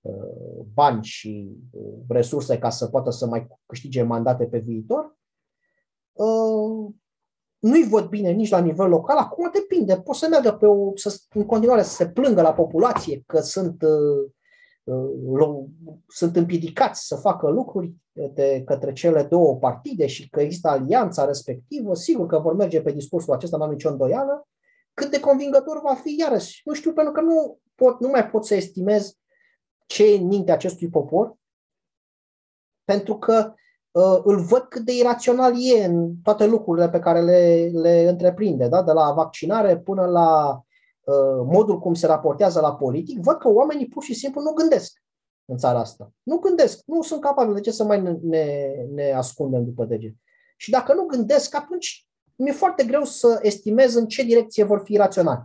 uh, 0.00 0.64
bani 0.74 1.04
și 1.04 1.56
resurse 2.08 2.58
ca 2.58 2.70
să 2.70 2.86
poată 2.86 3.10
să 3.10 3.26
mai 3.26 3.46
câștige 3.66 4.02
mandate 4.02 4.44
pe 4.44 4.58
viitor 4.58 5.16
nu-i 7.64 7.88
văd 7.88 8.08
bine 8.08 8.30
nici 8.30 8.50
la 8.50 8.58
nivel 8.58 8.88
local. 8.88 9.16
Acum 9.16 9.50
depinde. 9.52 9.94
Poate 9.94 10.18
să 10.18 10.26
meargă 10.30 10.52
pe 10.52 10.66
o, 10.66 10.92
să, 10.94 11.20
în 11.34 11.46
continuare 11.46 11.82
să 11.82 11.94
se 11.94 12.08
plângă 12.08 12.42
la 12.42 12.54
populație 12.54 13.22
că 13.26 13.40
sunt, 13.40 13.82
uh, 13.82 13.88
uh, 13.88 14.30
sunt 16.08 16.36
împiedicați 16.36 17.06
să 17.06 17.16
facă 17.16 17.48
lucruri 17.48 17.94
de 18.12 18.62
către 18.64 18.92
cele 18.92 19.22
două 19.22 19.56
partide 19.56 20.06
și 20.06 20.28
că 20.28 20.40
există 20.40 20.68
alianța 20.68 21.24
respectivă. 21.24 21.94
Sigur 21.94 22.26
că 22.26 22.38
vor 22.38 22.54
merge 22.54 22.82
pe 22.82 22.92
discursul 22.92 23.32
acesta, 23.32 23.56
n-am 23.56 23.70
nicio 23.70 23.90
îndoială. 23.90 24.48
Cât 24.94 25.10
de 25.10 25.20
convingător 25.20 25.80
va 25.82 25.94
fi, 25.94 26.16
iarăși, 26.18 26.62
nu 26.64 26.72
știu, 26.72 26.92
pentru 26.92 27.12
că 27.12 27.20
nu, 27.20 27.58
pot, 27.74 28.00
nu 28.00 28.08
mai 28.08 28.30
pot 28.30 28.44
să 28.46 28.54
estimez 28.54 29.18
ce 29.86 30.12
e 30.12 30.16
în 30.16 30.26
mintea 30.26 30.54
acestui 30.54 30.88
popor, 30.88 31.36
pentru 32.84 33.18
că 33.18 33.54
Uh, 33.94 34.20
îl 34.24 34.40
văd 34.40 34.62
cât 34.68 34.84
de 34.84 34.96
irațional 34.96 35.52
e 35.56 35.84
în 35.84 36.14
toate 36.22 36.46
lucrurile 36.46 36.88
pe 36.88 36.98
care 36.98 37.20
le, 37.20 37.70
le 37.72 38.08
întreprinde, 38.08 38.68
da? 38.68 38.82
de 38.82 38.92
la 38.92 39.12
vaccinare 39.12 39.78
până 39.78 40.04
la 40.04 40.50
uh, 40.50 40.62
modul 41.44 41.78
cum 41.78 41.94
se 41.94 42.06
raportează 42.06 42.60
la 42.60 42.74
politic, 42.74 43.20
văd 43.20 43.36
că 43.36 43.48
oamenii 43.48 43.88
pur 43.88 44.02
și 44.02 44.14
simplu 44.14 44.40
nu 44.40 44.52
gândesc 44.52 45.02
în 45.44 45.56
țara 45.56 45.78
asta. 45.78 46.12
Nu 46.22 46.38
gândesc, 46.38 46.82
nu 46.86 47.02
sunt 47.02 47.20
capabili 47.20 47.54
de 47.54 47.60
ce 47.60 47.70
să 47.70 47.84
mai 47.84 48.18
ne, 48.22 48.74
ne 48.92 49.12
ascundem 49.12 49.64
după 49.64 49.84
deget. 49.84 50.14
Și 50.56 50.70
dacă 50.70 50.94
nu 50.94 51.04
gândesc, 51.04 51.54
atunci 51.54 52.06
mi-e 52.36 52.52
foarte 52.52 52.84
greu 52.84 53.04
să 53.04 53.38
estimez 53.42 53.94
în 53.94 54.06
ce 54.06 54.22
direcție 54.22 54.64
vor 54.64 54.80
fi 54.84 54.96
raționali. 54.96 55.42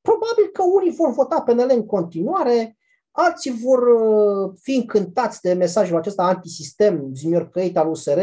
Probabil 0.00 0.46
că 0.52 0.62
unii 0.62 0.90
vor 0.90 1.12
vota 1.12 1.40
PNL 1.40 1.70
în 1.70 1.86
continuare, 1.86 2.76
Alții 3.12 3.50
vor 3.50 3.82
uh, 3.82 4.52
fi 4.60 4.74
încântați 4.74 5.40
de 5.40 5.52
mesajul 5.52 5.96
acesta 5.96 6.22
antisistem, 6.22 7.10
zmiorcăit 7.14 7.76
al 7.76 7.88
USR. 7.88 8.20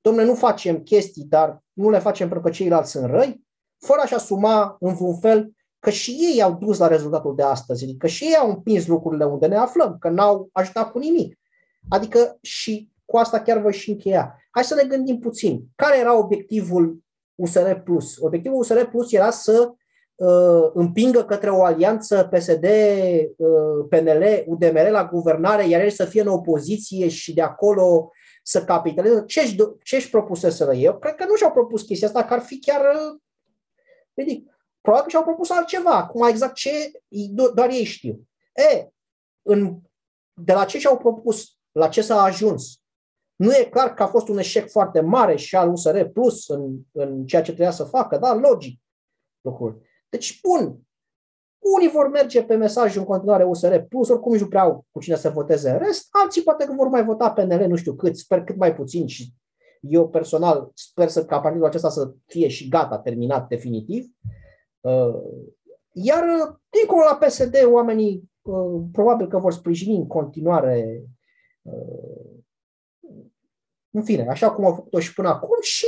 Domnule, 0.00 0.26
nu 0.26 0.34
facem 0.34 0.82
chestii, 0.82 1.24
dar 1.24 1.62
nu 1.72 1.90
le 1.90 1.98
facem 1.98 2.28
pentru 2.28 2.44
că 2.44 2.54
ceilalți 2.54 2.90
sunt 2.90 3.04
răi, 3.04 3.46
fără 3.86 4.00
a-și 4.00 4.14
asuma 4.14 4.76
în 4.80 4.94
vreun 4.94 5.18
fel 5.18 5.52
că 5.78 5.90
și 5.90 6.10
ei 6.10 6.42
au 6.42 6.52
dus 6.52 6.78
la 6.78 6.86
rezultatul 6.86 7.34
de 7.36 7.42
astăzi, 7.42 7.84
adică 7.84 8.06
și 8.06 8.24
ei 8.24 8.36
au 8.36 8.48
împins 8.48 8.86
lucrurile 8.86 9.24
unde 9.24 9.46
ne 9.46 9.56
aflăm, 9.56 9.96
că 10.00 10.08
n-au 10.08 10.48
ajutat 10.52 10.90
cu 10.90 10.98
nimic. 10.98 11.38
Adică 11.88 12.38
și 12.40 12.90
cu 13.04 13.16
asta 13.16 13.40
chiar 13.40 13.58
voi 13.58 13.72
și 13.72 13.90
încheia. 13.90 14.36
Hai 14.50 14.64
să 14.64 14.74
ne 14.74 14.84
gândim 14.84 15.18
puțin. 15.18 15.64
Care 15.76 15.98
era 15.98 16.18
obiectivul 16.18 17.02
USR 17.34 17.72
Plus? 17.72 18.16
Obiectivul 18.20 18.58
USR 18.58 18.80
Plus 18.80 19.12
era 19.12 19.30
să 19.30 19.72
uh, 20.14 20.70
împingă 20.74 21.24
către 21.24 21.50
o 21.50 21.64
alianță 21.64 22.28
PSD, 22.32 22.64
uh, 23.36 23.86
PNL, 23.88 24.44
UDMR 24.46 24.88
la 24.90 25.08
guvernare, 25.12 25.68
iar 25.68 25.80
el 25.80 25.90
să 25.90 26.04
fie 26.04 26.20
în 26.20 26.26
opoziție 26.26 27.08
și 27.08 27.34
de 27.34 27.42
acolo 27.42 28.10
să 28.42 28.64
capitalizeze. 28.64 29.24
Ce-și, 29.26 29.56
ce-și 29.82 30.10
propuseseră 30.10 30.74
eu? 30.74 30.98
Cred 30.98 31.14
că 31.14 31.24
nu 31.28 31.34
și-au 31.34 31.52
propus 31.52 31.82
chestia 31.82 32.06
asta, 32.06 32.24
că 32.24 32.34
ar 32.34 32.40
fi 32.40 32.58
chiar 32.60 32.80
uh, 32.80 33.20
ridic. 34.14 34.50
Probabil 34.80 35.04
că 35.04 35.10
și-au 35.10 35.22
propus 35.22 35.50
altceva. 35.50 35.96
Acum 35.96 36.26
exact 36.26 36.54
ce, 36.54 36.70
doar 37.54 37.70
ei 37.70 37.84
știu. 37.84 38.28
E, 38.72 38.88
în, 39.42 39.78
de 40.32 40.52
la 40.52 40.64
ce 40.64 40.78
și-au 40.78 40.98
propus, 40.98 41.56
la 41.72 41.88
ce 41.88 42.02
s-a 42.02 42.22
ajuns, 42.22 42.82
nu 43.36 43.52
e 43.52 43.64
clar 43.64 43.94
că 43.94 44.02
a 44.02 44.06
fost 44.06 44.28
un 44.28 44.38
eșec 44.38 44.70
foarte 44.70 45.00
mare 45.00 45.36
și 45.36 45.56
al 45.56 45.70
USR 45.70 46.02
Plus 46.02 46.48
în, 46.48 46.78
în 46.92 47.26
ceea 47.26 47.42
ce 47.42 47.50
trebuia 47.50 47.70
să 47.70 47.84
facă, 47.84 48.18
da, 48.18 48.34
logic 48.34 48.80
lucruri. 49.40 49.76
Deci, 50.08 50.40
bun, 50.40 50.80
unii 51.58 51.88
vor 51.88 52.08
merge 52.08 52.44
pe 52.44 52.54
mesajul 52.54 53.00
în 53.00 53.06
continuare 53.06 53.44
USR 53.44 53.76
Plus, 53.76 54.08
oricum 54.08 54.32
nici 54.32 54.40
nu 54.40 54.48
prea 54.48 54.62
au 54.62 54.86
cu 54.90 55.00
cine 55.00 55.16
să 55.16 55.30
voteze 55.30 55.70
în 55.70 55.78
rest, 55.78 56.06
alții 56.10 56.42
poate 56.42 56.64
că 56.64 56.72
vor 56.72 56.88
mai 56.88 57.04
vota 57.04 57.32
PNL, 57.32 57.66
nu 57.66 57.76
știu 57.76 57.94
cât, 57.94 58.16
sper 58.16 58.44
cât 58.44 58.56
mai 58.56 58.74
puțin 58.74 59.06
și 59.06 59.32
eu 59.82 60.08
personal 60.08 60.70
sper 60.74 61.08
să 61.08 61.24
ca 61.24 61.40
partidul 61.40 61.66
acesta 61.66 61.88
să 61.88 62.12
fie 62.26 62.48
și 62.48 62.68
gata, 62.68 62.98
terminat 62.98 63.48
definitiv. 63.48 64.06
Uh, 64.80 65.22
iar 65.92 66.24
dincolo 66.70 67.04
la 67.10 67.26
PSD, 67.26 67.54
oamenii 67.64 68.30
uh, 68.42 68.82
probabil 68.92 69.28
că 69.28 69.38
vor 69.38 69.52
sprijini 69.52 69.96
în 69.96 70.06
continuare 70.06 71.04
uh, 71.62 72.40
în 73.90 74.02
fine, 74.02 74.28
așa 74.28 74.50
cum 74.50 74.64
au 74.64 74.74
făcut-o 74.74 74.98
și 74.98 75.14
până 75.14 75.28
acum 75.28 75.56
și 75.60 75.86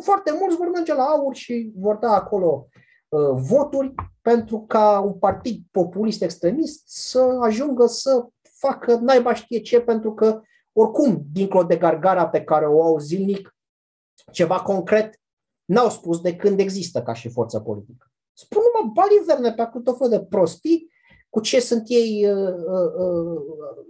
foarte 0.00 0.32
mulți 0.40 0.56
vor 0.56 0.70
merge 0.70 0.94
la 0.94 1.02
aur 1.02 1.34
și 1.34 1.72
vor 1.76 1.96
da 1.96 2.10
acolo 2.14 2.68
Uh, 3.12 3.34
voturi 3.34 3.94
pentru 4.22 4.64
ca 4.68 5.00
un 5.00 5.12
partid 5.12 5.62
populist 5.70 6.22
extremist 6.22 6.82
să 6.86 7.38
ajungă 7.40 7.86
să 7.86 8.26
facă 8.58 8.94
naiba 8.94 9.34
știe 9.34 9.60
ce, 9.60 9.80
pentru 9.80 10.14
că 10.14 10.40
oricum, 10.72 11.24
dincolo 11.32 11.64
de 11.64 11.76
gargara 11.76 12.28
pe 12.28 12.44
care 12.44 12.66
o 12.66 12.82
au 12.82 12.98
zilnic, 12.98 13.56
ceva 14.32 14.60
concret 14.60 15.20
n-au 15.64 15.90
spus 15.90 16.20
de 16.20 16.36
când 16.36 16.58
există 16.58 17.02
ca 17.02 17.12
și 17.12 17.28
forță 17.28 17.60
politică. 17.60 18.12
Spun 18.32 18.62
numai 18.62 18.92
baliverne 18.94 19.52
pe 19.52 19.62
acolo 19.62 19.82
tot 19.84 19.98
fel 19.98 20.08
de 20.08 20.24
prostii, 20.24 20.90
cu 21.28 21.40
ce 21.40 21.60
sunt 21.60 21.82
ei 21.86 22.26
uh, 22.30 22.54
uh, 22.54 23.06
uh, 23.06 23.42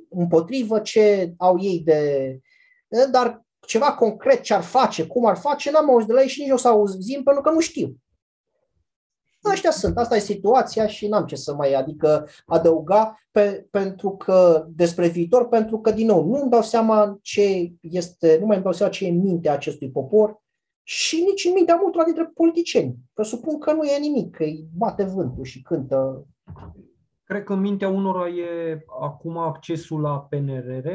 împotrivă, 0.09 0.81
ce 0.81 1.35
au 1.37 1.61
ei 1.61 1.81
de... 1.81 2.39
Uh, 2.89 3.11
dar 3.11 3.45
ceva 3.67 3.93
concret 3.95 4.41
ce 4.41 4.55
ar 4.55 4.63
face, 4.63 5.07
cum 5.07 5.27
ar 5.27 5.37
face, 5.37 5.71
n-am 5.71 5.91
auzit 5.91 6.09
de 6.09 6.13
la 6.13 6.21
ei 6.21 6.29
și 6.29 6.41
nici 6.41 6.51
o 6.51 6.57
să 6.57 6.69
auzim 6.69 7.23
pentru 7.23 7.43
că 7.43 7.51
nu 7.51 7.61
știu. 7.61 7.97
Ăștia 9.51 9.71
sunt, 9.71 9.97
asta 9.97 10.17
e 10.17 10.19
situația 10.19 10.87
și 10.87 11.09
n-am 11.09 11.27
ce 11.27 11.37
să 11.37 11.55
mai 11.55 11.73
adică 11.73 12.29
adăuga 12.47 13.19
pe, 13.31 13.67
pentru 13.71 14.11
că 14.11 14.67
despre 14.69 15.09
viitor, 15.09 15.49
pentru 15.49 15.81
că 15.81 15.91
din 15.91 16.07
nou 16.07 16.27
nu 16.27 16.41
îmi 16.41 16.51
dau 16.51 16.63
seama 16.63 17.19
ce 17.23 17.73
este, 17.81 18.37
nu 18.41 18.47
mai 18.47 18.55
îmi 18.55 18.65
dau 18.65 18.73
seama 18.73 18.93
ce 18.93 19.07
e 19.07 19.11
în 19.11 19.21
mintea 19.21 19.53
acestui 19.53 19.91
popor 19.91 20.43
și 20.83 21.25
nici 21.29 21.45
în 21.45 21.53
mintea 21.53 21.79
multora 21.81 22.05
dintre 22.05 22.31
politicieni. 22.35 22.97
Presupun 23.13 23.59
că 23.59 23.73
nu 23.73 23.83
e 23.83 23.99
nimic, 23.99 24.37
că 24.37 24.43
îi 24.43 24.69
bate 24.77 25.05
vântul 25.05 25.45
și 25.45 25.63
cântă. 25.63 26.27
Cred 27.25 27.45
că 27.45 27.53
în 27.53 27.61
mintea 27.61 27.89
unora 27.89 28.29
e 28.29 28.85
acum 29.01 29.39
accesul 29.39 30.01
la 30.01 30.21
PNRR, 30.21 30.89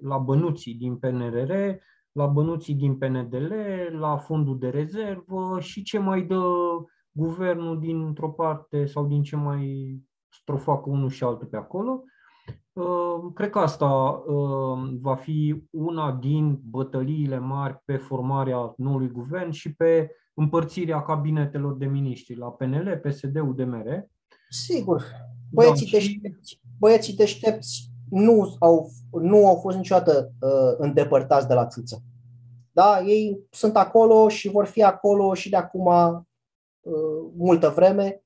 la 0.00 0.18
bănuții 0.18 0.74
din 0.74 0.96
PNRR, 0.96 1.52
la 2.12 2.26
bănuții 2.26 2.74
din 2.74 2.98
PNDL, 2.98 3.52
la 3.98 4.16
fondul 4.16 4.58
de 4.58 4.68
rezervă 4.68 5.56
și 5.60 5.82
ce 5.82 5.98
mai 5.98 6.22
dă 6.22 6.42
guvernul 7.12 7.78
dintr-o 7.78 8.30
parte 8.30 8.86
sau 8.86 9.06
din 9.06 9.22
ce 9.22 9.36
mai 9.36 9.96
strofacă 10.28 10.90
unul 10.90 11.10
și 11.10 11.24
altul 11.24 11.46
pe 11.46 11.56
acolo. 11.56 12.02
Uh, 12.72 13.32
cred 13.34 13.50
că 13.50 13.58
asta 13.58 13.86
uh, 13.86 14.98
va 15.00 15.14
fi 15.14 15.62
una 15.70 16.12
din 16.12 16.60
bătăliile 16.64 17.38
mari 17.38 17.82
pe 17.84 17.96
formarea 17.96 18.74
noului 18.76 19.10
guvern 19.10 19.50
și 19.50 19.74
pe 19.74 20.10
împărțirea 20.34 21.02
cabinetelor 21.02 21.76
de 21.76 21.86
miniștri 21.86 22.36
la 22.36 22.50
PNL, 22.50 23.00
PSD, 23.02 23.36
UDMR. 23.36 24.06
Sigur. 24.48 25.04
Băieții, 25.50 25.90
da, 25.90 25.98
deștepți, 25.98 26.60
băieții 26.78 27.14
deștepți 27.14 27.90
nu 28.10 28.56
au, 28.58 28.90
nu 29.10 29.46
au 29.46 29.56
fost 29.56 29.76
niciodată 29.76 30.32
uh, 30.40 30.74
îndepărtați 30.78 31.48
de 31.48 31.54
la 31.54 31.66
țâță. 31.66 32.02
Da? 32.72 33.00
Ei 33.06 33.46
sunt 33.50 33.76
acolo 33.76 34.28
și 34.28 34.48
vor 34.48 34.64
fi 34.64 34.82
acolo 34.82 35.34
și 35.34 35.50
de 35.50 35.56
acum 35.56 35.86
Uh, 35.86 36.22
multă 37.36 37.68
vreme, 37.68 38.22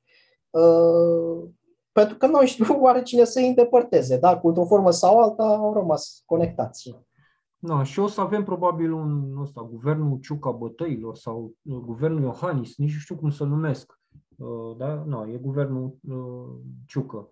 uh, 0.50 1.48
pentru 1.92 2.16
că 2.16 2.26
noi 2.26 2.46
știu 2.46 2.64
oare 2.84 3.02
cine 3.02 3.24
să 3.24 3.38
îi 3.38 3.48
îndepărteze, 3.48 4.18
da? 4.18 4.38
Cu 4.38 4.48
o 4.48 4.66
formă 4.66 4.90
sau 4.90 5.20
alta 5.20 5.44
au 5.44 5.74
rămas 5.74 6.22
conectați. 6.24 6.94
Da, 7.58 7.82
și 7.82 7.98
o 7.98 8.06
să 8.06 8.20
avem 8.20 8.44
probabil 8.44 8.92
un 8.92 9.36
ăsta, 9.40 9.68
guvernul 9.70 10.18
Ciuca 10.18 10.50
Bătăilor 10.50 11.16
sau 11.16 11.54
uh, 11.62 11.76
guvernul 11.76 12.22
Iohannis, 12.22 12.76
nici 12.76 12.92
nu 12.92 12.98
știu 12.98 13.16
cum 13.16 13.30
să 13.30 13.44
numesc. 13.44 14.00
Da? 14.76 15.04
No, 15.06 15.28
e 15.28 15.36
guvernul 15.36 15.96
Ciucă. 16.86 17.28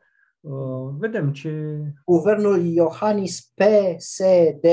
Vedem 0.98 1.32
ce... 1.32 1.80
Guvernul 2.04 2.64
Iohannis 2.64 3.52
PSD 3.54 4.66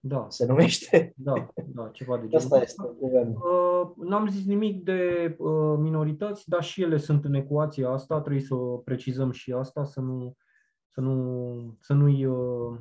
da. 0.00 0.26
se 0.28 0.46
numește. 0.46 1.12
Da, 1.16 1.48
da, 1.66 1.88
ceva 1.92 2.16
de 2.16 2.26
genul 2.28 2.44
Asta 2.44 2.60
este 2.60 2.82
uh, 2.98 3.90
N-am 3.96 4.28
zis 4.28 4.44
nimic 4.44 4.84
de 4.84 5.34
uh, 5.38 5.76
minorități, 5.78 6.48
dar 6.48 6.62
și 6.62 6.82
ele 6.82 6.96
sunt 6.96 7.24
în 7.24 7.34
ecuația 7.34 7.90
asta, 7.90 8.20
trebuie 8.20 8.42
să 8.42 8.54
precizăm 8.84 9.30
și 9.30 9.52
asta, 9.52 9.84
să 9.84 10.00
nu 10.00 10.36
să 10.98 11.00
nu 11.00 11.76
să 11.80 11.92
nu-i, 11.92 12.24
uh, 12.24 12.78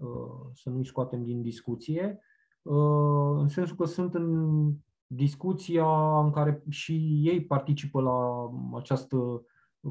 uh, 0.00 0.50
să 0.54 0.70
nu-i 0.70 0.86
scoatem 0.86 1.24
din 1.24 1.42
discuție, 1.42 2.20
uh, 2.62 3.38
în 3.38 3.48
sensul 3.48 3.76
că 3.76 3.84
sunt 3.84 4.14
în 4.14 4.72
discuția 5.06 6.18
în 6.18 6.30
care 6.30 6.62
și 6.68 7.20
ei 7.22 7.44
participă 7.44 8.00
la 8.00 8.50
această 8.78 9.44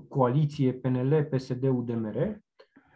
coaliție 0.08 0.74
PNL, 0.74 1.28
PSD, 1.32 1.64
UDMR. 1.64 2.42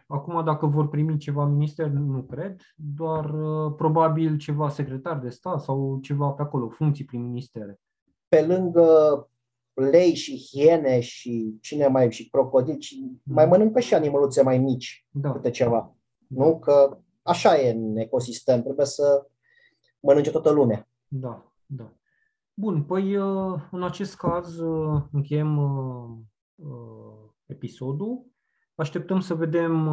Acum, 0.06 0.44
dacă 0.44 0.66
vor 0.66 0.88
primi 0.88 1.18
ceva 1.18 1.44
minister, 1.44 1.86
nu 1.86 2.22
cred, 2.22 2.60
doar 2.76 3.24
uh, 3.24 3.74
probabil 3.76 4.36
ceva 4.36 4.68
secretar 4.68 5.18
de 5.18 5.28
stat 5.28 5.62
sau 5.62 5.98
ceva 6.02 6.28
pe 6.28 6.42
acolo, 6.42 6.68
funcții 6.68 7.04
prin 7.04 7.22
ministere. 7.22 7.80
Pe 8.28 8.46
lângă 8.46 8.88
lei 9.74 10.14
și 10.14 10.48
hiene 10.50 11.00
și 11.00 11.58
cine 11.60 11.86
mai 11.86 12.12
și 12.12 12.28
crocodili, 12.28 12.80
și 12.80 13.20
mai 13.22 13.46
mănâncă 13.46 13.80
și 13.80 13.94
animăluțe 13.94 14.42
mai 14.42 14.58
mici, 14.58 15.06
da. 15.10 15.32
câte 15.32 15.50
ceva. 15.50 15.96
Nu? 16.26 16.58
Că 16.58 16.98
așa 17.22 17.60
e 17.60 17.70
în 17.70 17.96
ecosistem, 17.96 18.62
trebuie 18.62 18.86
să 18.86 19.26
mănânce 20.00 20.30
toată 20.30 20.50
lumea. 20.50 20.88
Da, 21.08 21.52
da. 21.66 21.92
Bun, 22.54 22.82
păi 22.82 23.16
uh, 23.16 23.60
în 23.70 23.82
acest 23.82 24.16
caz 24.16 24.58
uh, 24.58 25.02
încheiem 25.12 25.58
episodul. 27.46 28.26
Așteptăm 28.74 29.20
să 29.20 29.34
vedem 29.34 29.90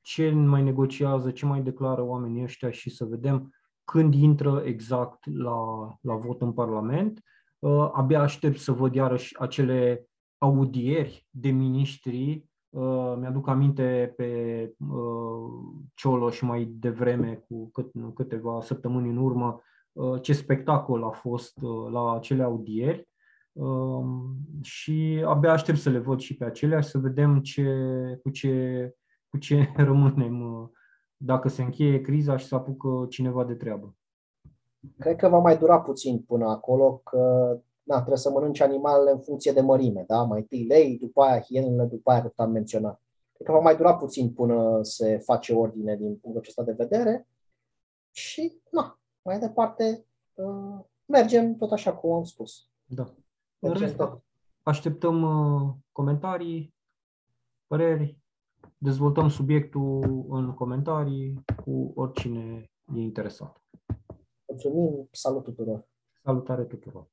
ce 0.00 0.30
mai 0.30 0.62
negociază, 0.62 1.30
ce 1.30 1.46
mai 1.46 1.62
declară 1.62 2.02
oamenii 2.02 2.42
ăștia 2.42 2.70
și 2.70 2.90
să 2.90 3.04
vedem 3.04 3.54
când 3.84 4.14
intră 4.14 4.62
exact 4.64 5.36
la, 5.36 5.58
la 6.00 6.14
vot 6.14 6.40
în 6.40 6.52
Parlament. 6.52 7.22
Abia 7.92 8.20
aștept 8.20 8.58
să 8.58 8.72
văd 8.72 8.94
iarăși 8.94 9.40
acele 9.40 10.08
audieri 10.38 11.26
de 11.30 11.50
miniștri. 11.50 12.44
Mi-aduc 13.18 13.48
aminte 13.48 14.12
pe 14.16 14.72
Cioloș 15.94 16.40
mai 16.40 16.64
devreme, 16.64 17.44
cu 17.48 17.70
câteva 18.14 18.60
săptămâni 18.60 19.10
în 19.10 19.16
urmă, 19.16 19.60
ce 20.22 20.32
spectacol 20.32 21.04
a 21.04 21.10
fost 21.10 21.60
la 21.90 22.14
acele 22.14 22.42
audieri 22.42 23.09
Um, 23.09 23.09
și 24.62 25.24
abia 25.26 25.52
aștept 25.52 25.78
să 25.78 25.90
le 25.90 25.98
văd 25.98 26.18
și 26.18 26.36
pe 26.36 26.44
acelea 26.44 26.80
să 26.80 26.98
vedem 26.98 27.40
ce, 27.40 27.64
cu, 28.22 28.30
ce, 28.30 28.94
cu 29.28 29.38
ce 29.38 29.72
rămânem 29.76 30.40
uh, 30.40 30.68
dacă 31.16 31.48
se 31.48 31.62
încheie 31.62 32.00
criza 32.00 32.36
și 32.36 32.46
să 32.46 32.54
apucă 32.54 33.06
cineva 33.08 33.44
de 33.44 33.54
treabă. 33.54 33.94
Cred 34.98 35.16
că 35.16 35.28
va 35.28 35.38
mai 35.38 35.58
dura 35.58 35.80
puțin 35.80 36.18
până 36.18 36.48
acolo, 36.48 36.96
că 37.04 37.18
na, 37.82 37.96
trebuie 37.96 38.16
să 38.16 38.30
mănânci 38.30 38.60
animalele 38.60 39.10
în 39.10 39.20
funcție 39.20 39.52
de 39.52 39.60
mărime, 39.60 40.04
da? 40.06 40.22
Mai 40.22 40.38
întâi 40.38 40.66
lei, 40.66 40.98
după 40.98 41.22
aia 41.22 41.40
hienele, 41.40 41.84
după 41.84 42.10
aia 42.10 42.22
cât 42.22 42.32
am 42.36 42.50
menționat. 42.50 43.02
Cred 43.32 43.46
că 43.46 43.52
va 43.52 43.58
mai 43.58 43.76
dura 43.76 43.96
puțin 43.96 44.32
până 44.32 44.82
se 44.82 45.18
face 45.18 45.54
ordine 45.54 45.96
din 45.96 46.16
punctul 46.16 46.40
acesta 46.40 46.62
de 46.62 46.72
vedere 46.72 47.28
și, 48.10 48.60
na, 48.70 48.98
mai 49.22 49.38
departe, 49.38 50.04
uh, 50.34 50.80
mergem 51.04 51.56
tot 51.56 51.72
așa 51.72 51.94
cum 51.94 52.12
am 52.12 52.24
spus. 52.24 52.68
Da. 52.84 53.14
În 53.60 53.72
rest, 53.72 54.02
așteptăm 54.62 55.22
uh, 55.22 55.74
comentarii, 55.92 56.74
păreri, 57.66 58.18
dezvoltăm 58.78 59.28
subiectul 59.28 60.26
în 60.28 60.54
comentarii 60.54 61.44
cu 61.64 61.92
oricine 61.94 62.70
e 62.94 63.00
interesat. 63.00 63.62
Mulțumim, 64.46 65.08
salut 65.10 65.42
tuturor! 65.42 65.88
Salutare 66.22 66.64
tuturor! 66.64 67.10